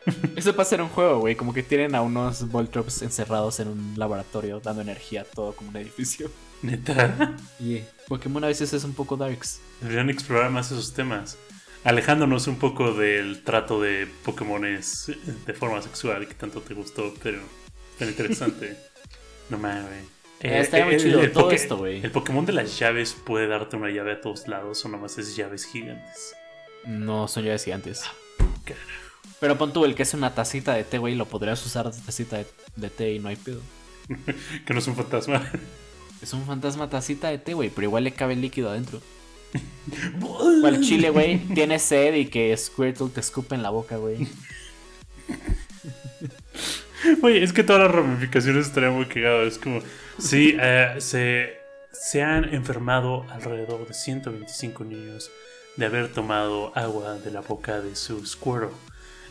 Eso 0.37 0.57
pasa 0.57 0.75
en 0.75 0.81
un 0.83 0.89
juego, 0.89 1.21
güey, 1.21 1.37
como 1.37 1.53
que 1.53 1.63
tienen 1.63 1.95
a 1.95 2.03
unos 2.03 2.49
Voltrops 2.51 3.03
encerrados 3.03 3.61
en 3.61 3.69
un 3.69 3.95
laboratorio 3.97 4.61
dando 4.61 4.83
energía 4.83 5.23
a 5.23 5.25
todo 5.25 5.53
como 5.53 5.71
un 5.71 5.77
edificio. 5.77 6.31
Neta. 6.63 7.37
Y 7.61 7.83
Pokémon 8.09 8.43
a 8.43 8.49
veces 8.49 8.73
es 8.73 8.83
un 8.85 8.95
poco 8.95 9.17
darks. 9.17 9.61
Deberían 9.81 10.11
explorar 10.11 10.51
más 10.51 10.73
esos 10.73 10.93
temas. 10.93 11.39
Alejándonos 11.85 12.47
un 12.47 12.57
poco 12.57 12.93
del 12.93 13.43
trato 13.43 13.81
de 13.81 14.07
Pokémones 14.25 15.13
de 15.47 15.53
forma 15.53 15.83
sexual 15.83 16.29
que 16.29 16.35
tanto 16.35 16.61
te 16.61 16.75
gustó, 16.75 17.13
pero 17.23 17.41
tan 17.99 18.09
interesante. 18.09 18.77
no 19.51 19.59
mames, 19.59 19.85
güey. 19.87 20.13
Eh, 20.43 20.61
estaría 20.61 20.87
muy 20.87 20.97
chido 20.97 21.29
todo 21.31 21.51
esto, 21.51 21.77
güey. 21.77 22.03
¿El 22.03 22.11
Pokémon 22.11 22.45
de 22.45 22.53
las 22.53 22.79
llaves 22.79 23.15
puede 23.15 23.47
darte 23.47 23.77
una 23.77 23.91
llave 23.91 24.13
a 24.13 24.21
todos 24.21 24.49
lados 24.49 24.85
o 24.85 24.89
nomás 24.89 25.19
es 25.19 25.37
llaves 25.37 25.65
gigantes? 25.65 26.35
No 26.85 27.29
son 27.29 27.45
llaves 27.45 27.65
gigantes. 27.65 28.03
Carajo. 28.65 29.03
Pero 29.39 29.59
pon 29.59 29.73
tú, 29.73 29.85
el 29.85 29.95
que 29.95 30.03
es 30.03 30.15
una 30.15 30.35
tacita 30.35 30.75
de 30.75 30.85
té, 30.85 30.99
güey, 30.99 31.15
lo 31.15 31.27
podrías 31.27 31.65
usar 31.67 31.91
de 31.93 32.01
tacita 32.01 32.39
de, 32.39 32.47
de 32.77 32.91
té 32.91 33.13
y 33.13 33.19
no 33.19 33.29
hay 33.29 33.37
pedo. 33.37 33.61
Que 34.67 34.73
no 34.73 34.81
es 34.81 34.87
un 34.87 34.97
fantasma. 34.97 35.49
Es 36.21 36.33
un 36.33 36.45
fantasma 36.45 36.89
tacita 36.89 37.29
de 37.29 37.39
té, 37.39 37.55
güey, 37.55 37.71
pero 37.71 37.87
igual 37.87 38.05
le 38.05 38.13
cabe 38.13 38.37
líquido 38.37 38.71
adentro. 38.71 39.01
O 40.23 40.67
al 40.67 40.81
chile, 40.81 41.11
güey, 41.11 41.39
tiene 41.55 41.79
sed 41.79 42.15
y 42.15 42.27
que 42.27 42.57
Squirtle 42.57 43.09
te 43.09 43.21
escupe 43.21 43.55
en 43.55 43.63
la 43.63 43.71
boca, 43.71 43.97
güey. 43.97 44.29
Oye, 47.23 47.43
es 47.43 47.53
que 47.53 47.65
todas 47.65 47.83
las 47.83 47.91
ramificaciones 47.91 48.67
estarían 48.67 48.95
muy 48.95 49.07
cagadas. 49.07 49.55
Es 49.55 49.59
como, 49.59 49.81
sí, 50.19 50.57
eh, 50.61 50.95
se, 50.99 51.59
se 51.93 52.23
han 52.23 52.55
enfermado 52.55 53.27
alrededor 53.31 53.87
de 53.87 53.95
125 53.95 54.85
niños 54.85 55.31
de 55.77 55.87
haber 55.87 56.13
tomado 56.13 56.73
agua 56.77 57.15
de 57.15 57.31
la 57.31 57.41
boca 57.41 57.81
de 57.81 57.97
su 57.97 58.25
Squirtle. 58.25 58.77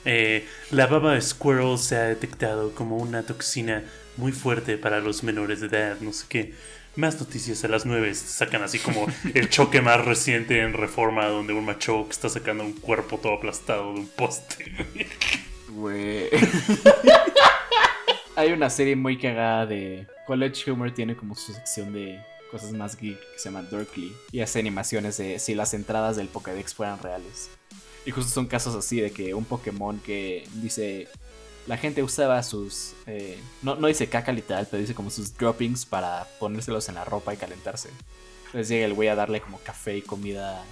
Eh, 0.04 0.48
la 0.72 0.88
baba 0.88 1.14
de 1.14 1.22
Squirtle 1.22 1.78
se 1.78 1.96
ha 1.96 2.04
detectado 2.04 2.74
como 2.74 2.98
una 2.98 3.24
toxina 3.24 3.84
muy 4.18 4.32
fuerte 4.32 4.78
para 4.78 5.00
los 5.00 5.24
menores 5.24 5.62
de 5.62 5.68
edad, 5.68 5.98
no 6.02 6.12
sé 6.12 6.26
qué. 6.28 6.54
Más 6.96 7.20
noticias 7.20 7.64
a 7.64 7.70
las 7.70 7.86
9 7.86 8.14
sacan 8.16 8.64
así 8.64 8.78
como 8.78 9.08
el 9.34 9.50
choque 9.50 9.82
más 9.82 10.04
reciente 10.04 10.60
en 10.60 10.74
Reforma, 10.74 11.28
donde 11.28 11.54
un 11.54 11.66
macho 11.66 12.06
está 12.10 12.28
sacando 12.28 12.66
un 12.66 12.74
cuerpo 12.74 13.18
todo 13.18 13.36
aplastado 13.36 13.94
de 13.94 14.00
un 14.02 14.08
poste. 14.08 14.72
Güey. 15.70 16.30
Hay 18.36 18.52
una 18.52 18.70
serie 18.70 18.96
muy 18.96 19.18
cagada 19.18 19.66
de 19.66 20.06
College 20.28 20.72
Humor 20.72 20.92
tiene 20.92 21.16
como 21.16 21.36
su 21.36 21.54
sección 21.54 21.94
de 21.94 22.20
cosas 22.50 22.74
más 22.74 22.98
geek 22.98 23.20
que 23.20 23.40
se 23.40 23.46
llama 23.46 23.64
Dorkly 23.64 24.14
y 24.32 24.42
hace 24.42 24.60
animaciones 24.60 25.18
de 25.18 25.40
si 25.40 25.56
las 25.56 25.74
entradas 25.74 26.18
del 26.18 26.28
Pokédex 26.28 26.74
fueran 26.74 27.00
reales. 27.02 27.50
Y 28.06 28.12
justo 28.12 28.32
son 28.32 28.48
casos 28.48 28.76
así 28.76 29.00
de 29.00 29.12
que 29.12 29.34
un 29.34 29.46
Pokémon 29.46 30.00
que 30.00 30.48
dice 30.56 31.08
la 31.68 31.78
gente 31.78 32.04
usaba 32.04 32.42
sus 32.44 32.94
eh, 33.06 33.40
no, 33.62 33.76
no 33.76 33.88
dice 33.88 34.08
caca 34.08 34.32
literal, 34.32 34.68
pero 34.70 34.82
dice 34.82 34.96
como 34.96 35.10
sus 35.10 35.38
droppings 35.38 35.86
para 35.86 36.28
ponérselos 36.40 36.90
en 36.90 36.96
la 36.96 37.06
ropa 37.06 37.34
y 37.34 37.38
calentarse. 37.38 37.90
Entonces 38.48 38.68
llega 38.68 38.86
el 38.86 38.94
güey 38.94 39.10
a 39.10 39.16
darle 39.16 39.42
como 39.42 39.60
café 39.60 39.98
y 39.98 40.02
comida 40.02 40.64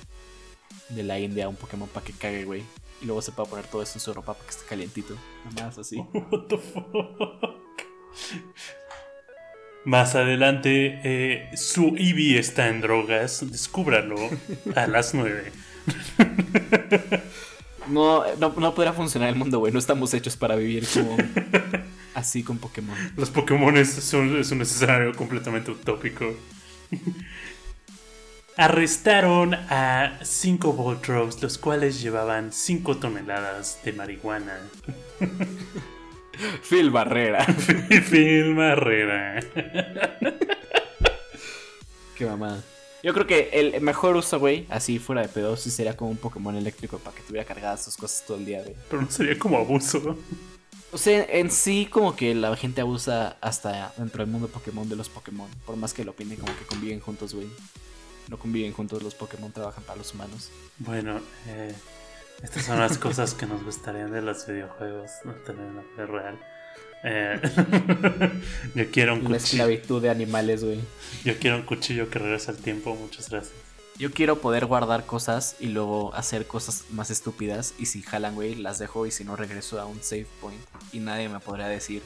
de 0.89 1.03
la 1.03 1.19
India 1.19 1.45
a 1.45 1.49
un 1.49 1.55
Pokémon 1.55 1.87
para 1.87 2.05
que 2.05 2.13
cague, 2.13 2.43
güey. 2.43 2.63
Y 3.01 3.05
luego 3.05 3.21
se 3.21 3.31
puede 3.31 3.49
poner 3.49 3.65
todo 3.67 3.81
eso 3.81 3.93
en 3.95 4.01
su 4.01 4.13
ropa 4.13 4.33
para 4.33 4.45
que 4.45 4.51
esté 4.51 4.65
calientito. 4.65 5.15
Nada 5.55 5.67
más 5.67 5.77
así. 5.77 5.97
What 6.13 6.47
the 6.49 6.57
fuck? 6.57 7.59
Más 9.85 10.15
adelante, 10.15 10.99
eh, 11.03 11.49
su 11.55 11.95
Eevee 11.97 12.37
está 12.37 12.67
en 12.67 12.81
drogas. 12.81 13.49
Descúbralo 13.49 14.17
a 14.75 14.87
las 14.87 15.13
9. 15.13 15.53
No, 17.89 18.23
no, 18.37 18.53
no 18.57 18.75
podrá 18.75 18.93
funcionar 18.93 19.29
el 19.29 19.35
mundo, 19.35 19.59
güey. 19.59 19.73
No 19.73 19.79
estamos 19.79 20.13
hechos 20.13 20.37
para 20.37 20.55
vivir 20.55 20.87
como 20.93 21.17
así 22.13 22.43
con 22.43 22.57
Pokémon. 22.57 22.97
Los 23.17 23.29
Pokémon 23.29 23.85
son, 23.85 24.37
es 24.37 24.51
un 24.51 24.61
escenario 24.61 25.13
completamente 25.15 25.71
utópico. 25.71 26.33
Arrestaron 28.57 29.53
a 29.53 30.19
5 30.21 30.73
Voltros, 30.73 31.41
los 31.41 31.57
cuales 31.57 32.01
llevaban 32.01 32.51
5 32.51 32.97
toneladas 32.97 33.79
de 33.83 33.93
marihuana. 33.93 34.57
Phil 36.69 36.89
Barrera. 36.89 37.45
Phil 38.09 38.55
Barrera. 38.55 39.39
Qué 42.15 42.25
mamada. 42.25 42.61
Yo 43.01 43.13
creo 43.13 43.25
que 43.25 43.49
el 43.53 43.79
mejor 43.81 44.17
uso, 44.17 44.39
güey, 44.39 44.65
así 44.69 44.99
fuera 44.99 45.21
de 45.21 45.29
pedo, 45.29 45.55
sí 45.55 45.71
sería 45.71 45.95
como 45.95 46.11
un 46.11 46.17
Pokémon 46.17 46.55
eléctrico 46.55 46.97
para 46.99 47.15
que 47.15 47.23
tuviera 47.23 47.45
cargadas 47.45 47.83
sus 47.83 47.95
cosas 47.95 48.25
todo 48.27 48.37
el 48.37 48.45
día, 48.45 48.61
güey. 48.61 48.75
Pero 48.89 49.01
no 49.01 49.09
sería 49.09 49.39
como 49.39 49.57
abuso. 49.57 50.17
O 50.91 50.97
sea, 50.97 51.23
en 51.23 51.51
sí 51.51 51.87
como 51.89 52.15
que 52.15 52.33
la 52.33 52.55
gente 52.55 52.81
abusa 52.81 53.37
hasta 53.41 53.93
dentro 53.97 54.23
del 54.23 54.31
mundo 54.31 54.47
Pokémon 54.47 54.89
de 54.89 54.95
los 54.95 55.07
Pokémon. 55.07 55.49
Por 55.65 55.75
más 55.75 55.93
que 55.93 56.03
lo 56.03 56.11
opinen 56.11 56.37
como 56.37 56.57
que 56.57 56.65
conviven 56.65 56.99
juntos, 56.99 57.33
güey. 57.33 57.47
No 58.27 58.37
conviven 58.37 58.73
juntos, 58.73 59.01
los 59.01 59.15
Pokémon 59.15 59.51
trabajan 59.51 59.83
para 59.83 59.97
los 59.97 60.13
humanos. 60.13 60.49
Bueno, 60.79 61.21
eh, 61.47 61.73
estas 62.43 62.65
son 62.65 62.79
las 62.79 62.97
cosas 62.97 63.33
que 63.33 63.45
nos 63.45 63.63
gustarían 63.63 64.11
de 64.11 64.21
los 64.21 64.45
videojuegos, 64.45 65.11
no 65.25 65.33
tener 65.33 65.65
una 65.65 65.81
vida 65.81 66.05
real. 66.05 66.39
Eh, 67.03 67.39
yo 68.75 68.91
quiero 68.91 69.13
un 69.13 69.23
La 69.23 69.29
cuchillo. 69.29 69.63
esclavitud 69.63 70.01
de 70.01 70.09
animales, 70.09 70.63
güey. 70.63 70.79
Yo 71.23 71.37
quiero 71.39 71.57
un 71.57 71.63
cuchillo 71.63 72.09
que 72.09 72.19
regrese 72.19 72.51
al 72.51 72.57
tiempo. 72.57 72.95
Muchas 72.95 73.29
gracias. 73.29 73.53
Yo 73.97 74.11
quiero 74.11 74.39
poder 74.39 74.65
guardar 74.65 75.05
cosas 75.05 75.57
y 75.59 75.67
luego 75.67 76.13
hacer 76.15 76.45
cosas 76.47 76.85
más 76.91 77.09
estúpidas. 77.09 77.73
Y 77.77 77.87
si 77.87 78.01
jalan, 78.01 78.35
güey, 78.35 78.55
las 78.55 78.79
dejo 78.79 79.05
y 79.05 79.11
si 79.11 79.25
no 79.25 79.35
regreso 79.35 79.79
a 79.79 79.85
un 79.85 80.01
save 80.01 80.27
point. 80.39 80.61
Y 80.93 80.99
nadie 80.99 81.27
me 81.27 81.39
podría 81.41 81.67
decir, 81.67 82.01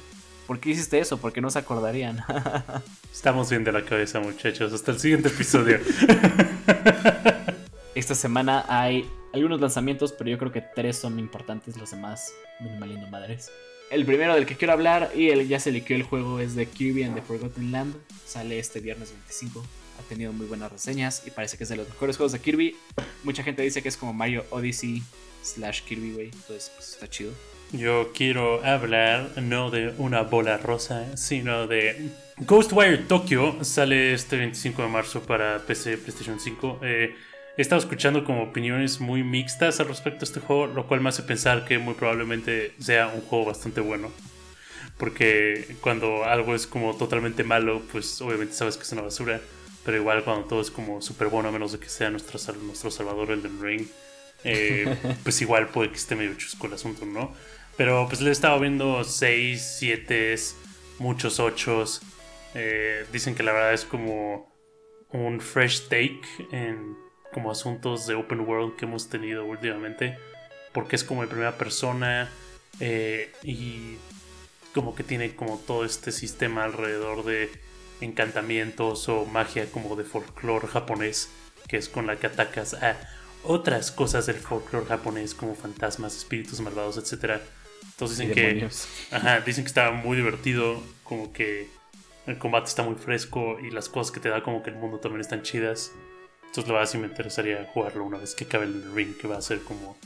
¿por 0.47 0.59
qué 0.59 0.71
hiciste 0.71 0.97
eso? 0.99 1.17
Porque 1.17 1.41
no 1.41 1.51
se 1.51 1.59
acordarían. 1.59 2.23
Estamos 3.13 3.49
bien 3.51 3.63
de 3.63 3.71
la 3.71 3.85
cabeza, 3.85 4.19
muchachos. 4.19 4.73
Hasta 4.73 4.91
el 4.91 4.99
siguiente 4.99 5.29
episodio. 5.29 5.79
Esta 7.95 8.15
semana 8.15 8.65
hay 8.67 9.07
algunos 9.33 9.61
lanzamientos, 9.61 10.13
pero 10.13 10.31
yo 10.31 10.37
creo 10.39 10.51
que 10.51 10.61
tres 10.61 10.97
son 10.97 11.19
importantes, 11.19 11.77
los 11.77 11.91
demás 11.91 12.33
minimalino 12.59 13.07
madres. 13.07 13.51
El 13.93 14.07
primero 14.07 14.33
del 14.33 14.47
que 14.47 14.55
quiero 14.55 14.73
hablar 14.73 15.11
y 15.13 15.29
el 15.29 15.47
ya 15.47 15.59
se 15.59 15.71
liqueó 15.71 15.95
el 15.95 16.01
juego 16.01 16.39
es 16.39 16.55
de 16.55 16.65
Kirby 16.65 17.03
and 17.03 17.13
the 17.13 17.21
Forgotten 17.21 17.71
Land. 17.71 17.93
Sale 18.25 18.57
este 18.57 18.79
viernes 18.79 19.11
25. 19.11 19.63
Ha 19.99 20.09
tenido 20.09 20.33
muy 20.33 20.47
buenas 20.47 20.71
reseñas 20.71 21.21
y 21.27 21.29
parece 21.29 21.59
que 21.59 21.63
es 21.63 21.69
de 21.69 21.75
los 21.75 21.87
mejores 21.87 22.17
juegos 22.17 22.31
de 22.31 22.39
Kirby. 22.39 22.75
Mucha 23.23 23.43
gente 23.43 23.61
dice 23.61 23.83
que 23.83 23.89
es 23.89 23.95
como 23.95 24.11
Mario 24.11 24.45
Odyssey 24.49 25.03
slash 25.43 25.83
Kirby, 25.83 26.11
güey. 26.11 26.25
Entonces, 26.33 26.71
pues 26.75 26.93
está 26.93 27.07
chido. 27.07 27.33
Yo 27.71 28.11
quiero 28.15 28.65
hablar 28.65 29.39
no 29.39 29.69
de 29.69 29.93
una 29.99 30.23
bola 30.23 30.57
rosa, 30.57 31.15
sino 31.15 31.67
de 31.67 32.09
Ghostwire 32.37 32.97
Tokyo. 32.97 33.63
Sale 33.63 34.15
este 34.15 34.37
25 34.37 34.81
de 34.81 34.87
marzo 34.87 35.21
para 35.21 35.59
PC, 35.59 35.99
PlayStation 35.99 36.39
5. 36.39 36.79
Eh, 36.81 37.13
he 37.57 37.61
estado 37.61 37.79
escuchando 37.79 38.23
como 38.23 38.43
opiniones 38.43 38.99
muy 38.99 39.23
mixtas 39.23 39.79
al 39.79 39.87
respecto 39.87 40.21
a 40.21 40.27
este 40.27 40.39
juego, 40.39 40.67
lo 40.67 40.87
cual 40.87 41.01
me 41.01 41.09
hace 41.09 41.23
pensar 41.23 41.65
que 41.65 41.77
muy 41.77 41.93
probablemente 41.93 42.73
sea 42.79 43.07
un 43.07 43.21
juego 43.21 43.45
bastante 43.45 43.81
bueno. 43.81 44.11
Porque 44.97 45.75
cuando 45.81 46.25
algo 46.25 46.55
es 46.55 46.67
como 46.67 46.95
totalmente 46.95 47.43
malo, 47.43 47.81
pues 47.91 48.21
obviamente 48.21 48.53
sabes 48.53 48.77
que 48.77 48.83
es 48.83 48.91
una 48.91 49.01
basura. 49.01 49.41
Pero 49.85 49.97
igual 49.97 50.23
cuando 50.23 50.47
todo 50.47 50.61
es 50.61 50.71
como 50.71 51.01
súper 51.01 51.27
bueno, 51.27 51.49
a 51.49 51.51
menos 51.51 51.73
de 51.73 51.79
que 51.79 51.89
sea 51.89 52.09
nuestro, 52.09 52.39
nuestro 52.61 52.89
salvador 52.89 53.31
Elden 53.31 53.61
Ring, 53.61 53.87
eh, 54.43 54.95
pues 55.23 55.41
igual 55.41 55.67
puede 55.67 55.89
que 55.89 55.97
esté 55.97 56.15
medio 56.15 56.33
chusco 56.35 56.67
el 56.67 56.73
asunto, 56.73 57.05
¿no? 57.05 57.33
Pero 57.75 58.07
pues 58.07 58.21
le 58.21 58.29
he 58.29 58.31
estado 58.31 58.59
viendo 58.59 59.03
6, 59.03 59.75
7, 59.79 60.35
muchos 60.99 61.39
8. 61.39 61.85
Eh, 62.55 63.05
dicen 63.11 63.35
que 63.35 63.43
la 63.43 63.51
verdad 63.51 63.73
es 63.73 63.83
como 63.83 64.53
un 65.11 65.41
fresh 65.41 65.89
take 65.89 66.21
en 66.51 67.02
como 67.33 67.51
asuntos 67.51 68.07
de 68.07 68.15
open 68.15 68.41
world 68.41 68.75
que 68.77 68.85
hemos 68.85 69.09
tenido 69.09 69.45
últimamente. 69.45 70.17
Porque 70.71 70.95
es 70.95 71.03
como 71.03 71.23
en 71.23 71.29
primera 71.29 71.57
persona 71.57 72.29
eh, 72.79 73.31
y 73.43 73.97
como 74.73 74.95
que 74.95 75.03
tiene 75.03 75.35
como 75.35 75.57
todo 75.57 75.85
este 75.85 76.11
sistema 76.11 76.63
alrededor 76.63 77.23
de 77.25 77.51
encantamientos 78.01 79.07
o 79.09 79.25
magia 79.25 79.65
como 79.71 79.95
de 79.95 80.03
folclore 80.03 80.67
japonés, 80.67 81.29
que 81.67 81.77
es 81.77 81.89
con 81.89 82.07
la 82.07 82.17
que 82.17 82.27
atacas 82.27 82.73
a 82.73 82.97
otras 83.43 83.91
cosas 83.91 84.25
del 84.25 84.37
folclore 84.37 84.85
japonés 84.85 85.33
como 85.33 85.55
fantasmas, 85.55 86.15
espíritus 86.15 86.59
malvados, 86.61 86.97
etc. 86.97 87.41
Entonces 87.91 88.17
dicen 88.17 88.33
que, 88.33 88.67
ajá, 89.11 89.41
dicen 89.41 89.63
que 89.63 89.67
está 89.67 89.91
muy 89.91 90.17
divertido, 90.17 90.81
como 91.03 91.31
que 91.33 91.67
el 92.25 92.37
combate 92.37 92.69
está 92.69 92.83
muy 92.83 92.95
fresco 92.95 93.59
y 93.59 93.69
las 93.69 93.89
cosas 93.89 94.11
que 94.11 94.19
te 94.19 94.29
da 94.29 94.43
como 94.43 94.63
que 94.63 94.69
el 94.69 94.77
mundo 94.77 94.99
también 94.99 95.21
están 95.21 95.43
chidas. 95.43 95.91
Entonces 96.53 96.67
la 96.67 96.75
verdad 96.75 96.91
sí 96.91 96.97
me 96.99 97.07
interesaría 97.07 97.67
jugarlo 97.73 98.03
una 98.03 98.19
vez 98.19 98.35
que 98.35 98.43
acabe 98.43 98.65
el 98.65 98.93
ring, 98.93 99.17
que 99.17 99.27
va 99.27 99.37
a 99.37 99.41
ser 99.41 99.61
como 99.63 99.97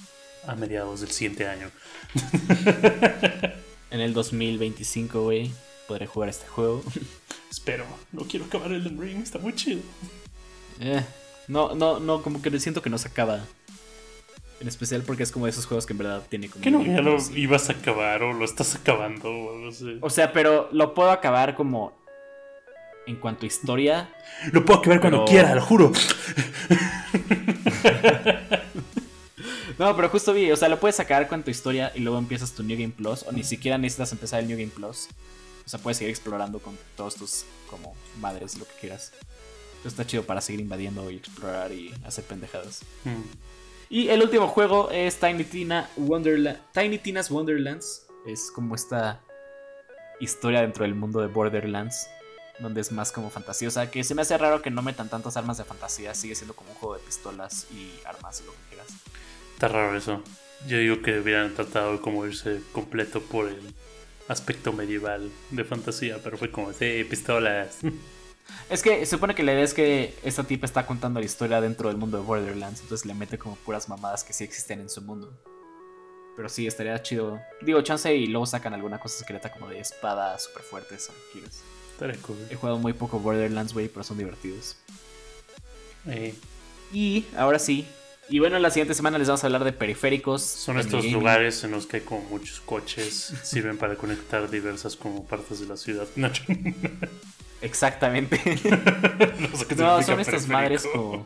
a 0.48 0.56
mediados 0.56 1.02
del 1.02 1.12
siguiente 1.12 1.46
año. 1.46 1.70
en 3.92 4.00
el 4.00 4.14
2025, 4.14 5.24
güey, 5.24 5.52
podré 5.90 6.08
jugar 6.08 6.30
este 6.30 6.48
juego. 6.48 6.82
Espero, 7.52 7.84
no 8.14 8.22
quiero 8.22 8.46
acabar 8.46 8.72
el 8.72 8.98
ring, 8.98 9.22
está 9.22 9.40
muy 9.40 9.56
chido. 9.56 9.82
Eh, 10.80 11.04
no, 11.50 11.76
no, 11.76 12.00
no, 12.00 12.22
como 12.24 12.42
que 12.42 12.58
siento 12.62 12.82
que 12.82 12.90
no 12.90 12.98
se 12.98 13.10
acaba. 13.10 13.42
En 14.62 14.70
especial 14.70 15.04
porque 15.06 15.24
es 15.24 15.34
como 15.34 15.48
de 15.48 15.52
esos 15.52 15.66
juegos 15.66 15.86
que 15.86 15.92
en 15.92 15.98
verdad 15.98 16.24
tiene 16.30 16.48
como. 16.48 16.64
¿Qué 16.64 16.72
no 16.72 16.82
ya 16.82 17.02
lo 17.02 17.18
ibas 17.36 17.70
a 17.70 17.74
acabar 17.74 18.24
o 18.24 18.32
lo 18.32 18.46
estás 18.46 18.74
acabando 18.74 19.30
o 19.30 19.54
algo 19.54 19.68
así? 19.68 19.98
O 20.00 20.10
sea, 20.10 20.32
pero 20.32 20.70
lo 20.72 20.94
puedo 20.94 21.12
acabar 21.12 21.56
como. 21.56 21.92
En 23.08 23.16
cuanto 23.16 23.46
a 23.46 23.48
historia. 23.48 24.14
Lo 24.52 24.64
puedo 24.64 24.80
acabar 24.80 25.00
cuando 25.00 25.26
quiera, 25.26 25.56
lo 25.56 25.62
juro. 25.62 25.92
no, 29.80 29.96
pero 29.96 30.10
justo 30.10 30.34
vi, 30.34 30.52
o 30.52 30.58
sea, 30.58 30.70
lo 30.70 30.80
puedes 30.80 31.00
acabar 31.00 31.28
con 31.28 31.42
tu 31.42 31.50
historia 31.50 31.92
y 31.96 32.02
luego 32.02 32.20
empiezas 32.20 32.54
tu 32.54 32.64
New 32.64 32.78
Game 32.78 32.94
Plus. 32.96 33.24
O 33.24 33.32
ni 33.32 33.44
siquiera 33.44 33.78
necesitas 33.78 34.12
empezar 34.12 34.42
el 34.42 34.48
New 34.48 34.58
Game 34.58 34.72
Plus. 34.72 35.08
O 35.66 35.70
sea, 35.70 35.80
puedes 35.80 35.98
seguir 35.98 36.12
explorando 36.12 36.60
con 36.60 36.78
todos 36.96 37.16
tus 37.16 37.46
como 37.70 37.96
madres, 38.20 38.58
lo 38.58 38.66
que 38.66 38.74
quieras. 38.80 39.14
Esto 39.78 39.88
está 39.88 40.06
chido 40.06 40.24
para 40.24 40.42
seguir 40.42 40.62
invadiendo 40.62 41.10
y 41.10 41.16
explorar 41.16 41.72
y 41.72 41.94
hacer 42.06 42.26
pendejadas. 42.26 42.82
Hmm. 43.06 43.24
Y 43.90 44.10
el 44.10 44.22
último 44.22 44.48
juego 44.48 44.92
es 44.92 45.18
Tiny, 45.18 45.46
Tina 45.46 45.90
Wonderland, 45.96 46.60
Tiny 46.74 46.98
Tina's 46.98 47.32
Wonderlands. 47.32 48.06
Es 48.26 48.52
como 48.52 48.76
esta 48.76 49.22
historia 50.20 50.62
dentro 50.62 50.84
del 50.84 50.96
mundo 50.96 51.22
de 51.22 51.28
Borderlands. 51.28 52.10
Donde 52.60 52.82
es 52.82 52.92
más 52.92 53.12
como 53.12 53.30
fantasiosa. 53.30 53.92
Que 53.92 54.04
se 54.04 54.16
me 54.16 54.22
hace 54.24 54.38
raro 54.38 54.62
que 54.62 54.72
no 54.72 54.82
metan 54.82 55.10
tantas 55.10 55.38
armas 55.38 55.58
de 55.58 55.64
fantasía. 55.64 56.14
Sigue 56.14 56.36
siendo 56.36 56.56
como 56.56 56.72
un 56.72 56.76
juego 56.78 56.96
de 56.96 57.02
pistolas 57.02 57.68
y 57.72 57.92
armas 58.06 58.42
y 58.42 58.46
lo 58.46 58.52
que 58.52 58.58
quieras. 58.70 58.88
Está 59.54 59.68
raro 59.68 59.98
eso. 59.98 60.24
Yo 60.68 60.78
digo 60.78 61.02
que 61.02 61.20
hubieran 61.20 61.54
tratado 61.54 61.94
de 61.94 62.02
como 62.02 62.26
irse 62.26 62.62
completo 62.72 63.22
por 63.22 63.48
el 63.48 63.74
aspecto 64.28 64.74
medieval 64.74 65.32
de 65.52 65.64
fantasía. 65.64 66.20
Pero 66.24 66.38
fue 66.38 66.52
como, 66.52 66.74
sí, 66.74 67.06
pistolas. 67.10 67.78
Es 68.70 68.82
que 68.82 69.06
se 69.06 69.18
supone 69.18 69.36
que 69.36 69.44
la 69.44 69.54
idea 69.54 69.64
es 69.64 69.74
que 69.74 70.14
esta 70.24 70.44
tipa 70.44 70.66
está 70.66 70.86
contando 70.86 71.20
la 71.20 71.26
historia 71.26 71.62
dentro 71.62 71.90
del 71.90 71.98
mundo 71.98 72.18
de 72.18 72.24
Borderlands, 72.24 72.82
entonces 72.82 73.06
le 73.06 73.14
mete 73.14 73.38
como 73.38 73.56
puras 73.56 73.90
mamadas 73.90 74.24
que 74.24 74.34
sí 74.34 74.44
existen 74.44 74.80
en 74.80 74.90
su 74.90 75.02
mundo. 75.02 75.38
Pero 76.36 76.50
sí, 76.50 76.68
estaría 76.68 77.02
chido. 77.02 77.42
Digo, 77.62 77.82
chance 77.82 78.14
y 78.14 78.28
luego 78.28 78.46
sacan 78.46 78.74
alguna 78.74 79.00
cosa 79.00 79.18
secreta 79.18 79.52
como 79.52 79.70
de 79.70 79.80
espada 79.80 80.38
súper 80.38 80.62
fuertes 80.62 81.10
o 81.10 81.14
quieres. 81.32 81.64
Cool. 81.98 82.38
He 82.50 82.56
jugado 82.56 82.78
muy 82.78 82.94
poco 82.94 83.20
Borderlands, 83.20 83.74
güey, 83.74 83.88
pero 83.88 84.04
son 84.04 84.18
divertidos. 84.18 84.78
Y 86.94 87.26
ahora 87.36 87.60
sí. 87.60 87.88
Y 88.30 88.40
bueno, 88.40 88.60
la 88.60 88.72
siguiente 88.72 88.94
semana 88.94 89.18
les 89.18 89.28
vamos 89.28 89.44
a 89.44 89.48
hablar 89.48 89.64
de 89.64 89.72
periféricos. 89.72 90.42
Son 90.42 90.78
estos 90.78 91.06
lugares 91.06 91.64
en 91.64 91.72
los 91.72 91.88
que 91.88 91.98
hay 91.98 92.04
como 92.04 92.22
muchos 92.22 92.60
coches. 92.60 93.34
sirven 93.44 93.78
para 93.78 93.96
conectar 93.96 94.50
diversas 94.50 94.96
como 94.96 95.26
partes 95.26 95.62
de 95.62 95.68
la 95.68 95.78
ciudad. 95.78 96.08
No. 96.16 96.30
Exactamente. 97.62 98.40
no, 99.78 100.04
son 100.04 100.20
estas 100.20 100.48
madres 100.48 100.86
como, 100.86 101.26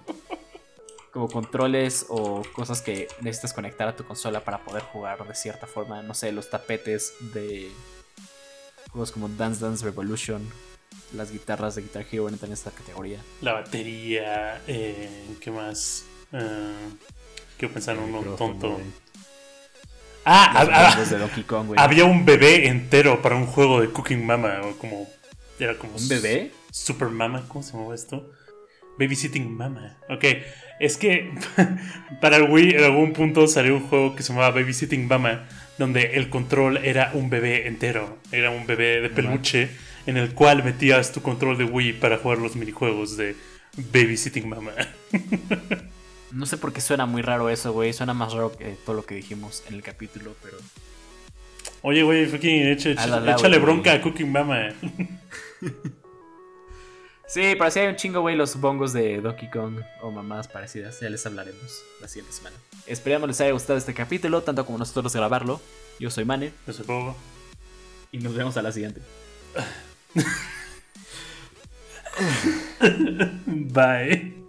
como 1.12 1.28
controles 1.28 2.06
o 2.10 2.44
cosas 2.54 2.82
que 2.82 3.08
necesitas 3.20 3.54
conectar 3.54 3.88
a 3.88 3.96
tu 3.96 4.06
consola 4.06 4.44
para 4.44 4.64
poder 4.64 4.84
jugar 4.84 5.28
de 5.28 5.36
cierta 5.36 5.66
forma. 5.66 6.04
No 6.04 6.14
sé, 6.14 6.32
los 6.32 6.50
tapetes 6.52 7.16
de 7.34 7.72
juegos 8.92 9.12
como 9.12 9.30
Dance 9.30 9.64
Dance 9.64 9.84
Revolution. 9.84 10.42
Las 11.14 11.32
guitarras 11.32 11.76
de 11.76 11.82
Guitar 11.82 12.06
Hero 12.10 12.30
entran 12.30 12.50
en 12.50 12.54
esta 12.54 12.72
categoría. 12.72 13.20
La 13.42 13.54
batería, 13.54 14.62
eh, 14.68 15.36
¿qué 15.42 15.52
más? 15.52 16.06
Eh, 16.32 16.74
quiero 17.58 17.74
pensar 17.74 17.98
en 17.98 18.04
uno 18.04 18.22
tonto. 18.36 18.80
Ah, 20.24 20.94
había 21.78 22.06
un 22.06 22.26
bebé 22.26 22.68
entero 22.68 23.22
para 23.22 23.36
un 23.36 23.48
juego 23.48 23.82
de 23.82 23.90
Cooking 23.90 24.26
Mama, 24.26 24.62
o 24.64 24.78
como 24.78 25.08
era 25.60 25.78
como. 25.78 25.96
¿Un 25.96 26.08
bebé? 26.08 26.52
Super 26.72 27.10
Mama, 27.10 27.44
¿cómo 27.48 27.64
se 27.64 27.74
llama 27.74 27.94
esto? 27.94 28.32
Babysitting 29.00 29.52
Mama. 29.52 29.98
Ok, 30.10 30.26
es 30.80 30.98
que 30.98 31.34
para 32.22 32.38
el 32.38 32.52
Wii 32.52 32.76
en 32.76 32.84
algún 32.84 33.14
punto 33.14 33.48
salió 33.48 33.76
un 33.76 33.88
juego 33.88 34.16
que 34.16 34.24
se 34.24 34.32
llamaba 34.32 34.52
Babysitting 34.52 35.08
Mama, 35.08 35.48
donde 35.82 36.12
el 36.14 36.30
control 36.30 36.78
era 36.78 37.10
un 37.16 37.32
bebé 37.32 37.68
entero. 37.68 38.20
Era 38.32 38.52
un 38.52 38.68
bebé 38.68 39.02
de 39.02 39.10
peluche 39.10 39.70
en 40.06 40.16
el 40.16 40.34
cual 40.36 40.64
metías 40.64 41.12
tu 41.12 41.24
control 41.24 41.58
de 41.58 41.64
Wii 41.64 41.94
para 41.94 42.20
jugar 42.20 42.38
los 42.38 42.56
minijuegos 42.56 43.18
de 43.18 43.36
Babysitting 43.92 44.48
Mama. 44.48 44.74
no 46.32 46.46
sé 46.46 46.58
por 46.58 46.72
qué 46.72 46.82
suena 46.82 47.08
muy 47.08 47.24
raro 47.24 47.50
eso, 47.50 47.74
güey. 47.74 47.94
Suena 47.94 48.14
más 48.14 48.32
raro 48.34 48.56
que 48.56 48.76
todo 48.86 48.96
lo 48.96 49.06
que 49.06 49.16
dijimos 49.16 49.64
en 49.68 49.74
el 49.74 49.82
capítulo, 49.82 50.36
pero. 50.44 50.58
Oye, 51.82 52.04
güey, 52.04 52.28
fucking 52.28 52.68
échale 52.68 53.58
bronca 53.58 53.94
a 53.94 54.02
Cooking 54.02 54.32
Mama. 54.32 54.70
sí, 57.32 57.56
pero 57.58 57.72
si 57.72 57.80
hay 57.80 57.88
un 57.88 57.96
chingo, 57.96 58.22
güey, 58.22 58.36
los 58.36 58.60
bongos 58.60 58.94
de 58.94 59.22
Donkey 59.22 59.50
Kong 59.50 59.82
o 60.02 60.12
mamás 60.12 60.48
parecidas. 60.48 61.00
Ya 61.00 61.10
les 61.10 61.26
hablaremos 61.26 61.84
la 62.00 62.08
siguiente 62.08 62.34
semana. 62.34 62.56
Esperamos 62.86 63.28
les 63.28 63.42
haya 63.42 63.52
gustado 63.52 63.78
este 63.78 63.94
capítulo, 63.94 64.42
tanto 64.42 64.66
como 64.66 64.78
nosotros 64.78 65.16
grabarlo. 65.16 65.62
Yo 66.00 66.10
soy 66.10 66.26
Mane. 66.26 66.54
Yo 66.68 66.74
soy 66.74 66.86
Pogo. 66.86 67.16
Y 68.12 68.20
nos 68.20 68.36
vemos 68.36 68.58
a 68.58 68.62
la 68.62 68.72
siguiente. 68.72 69.02
Bye. 73.46 74.42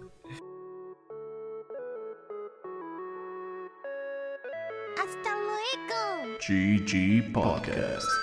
GG 6.45 7.31
Podcast. 7.31 8.22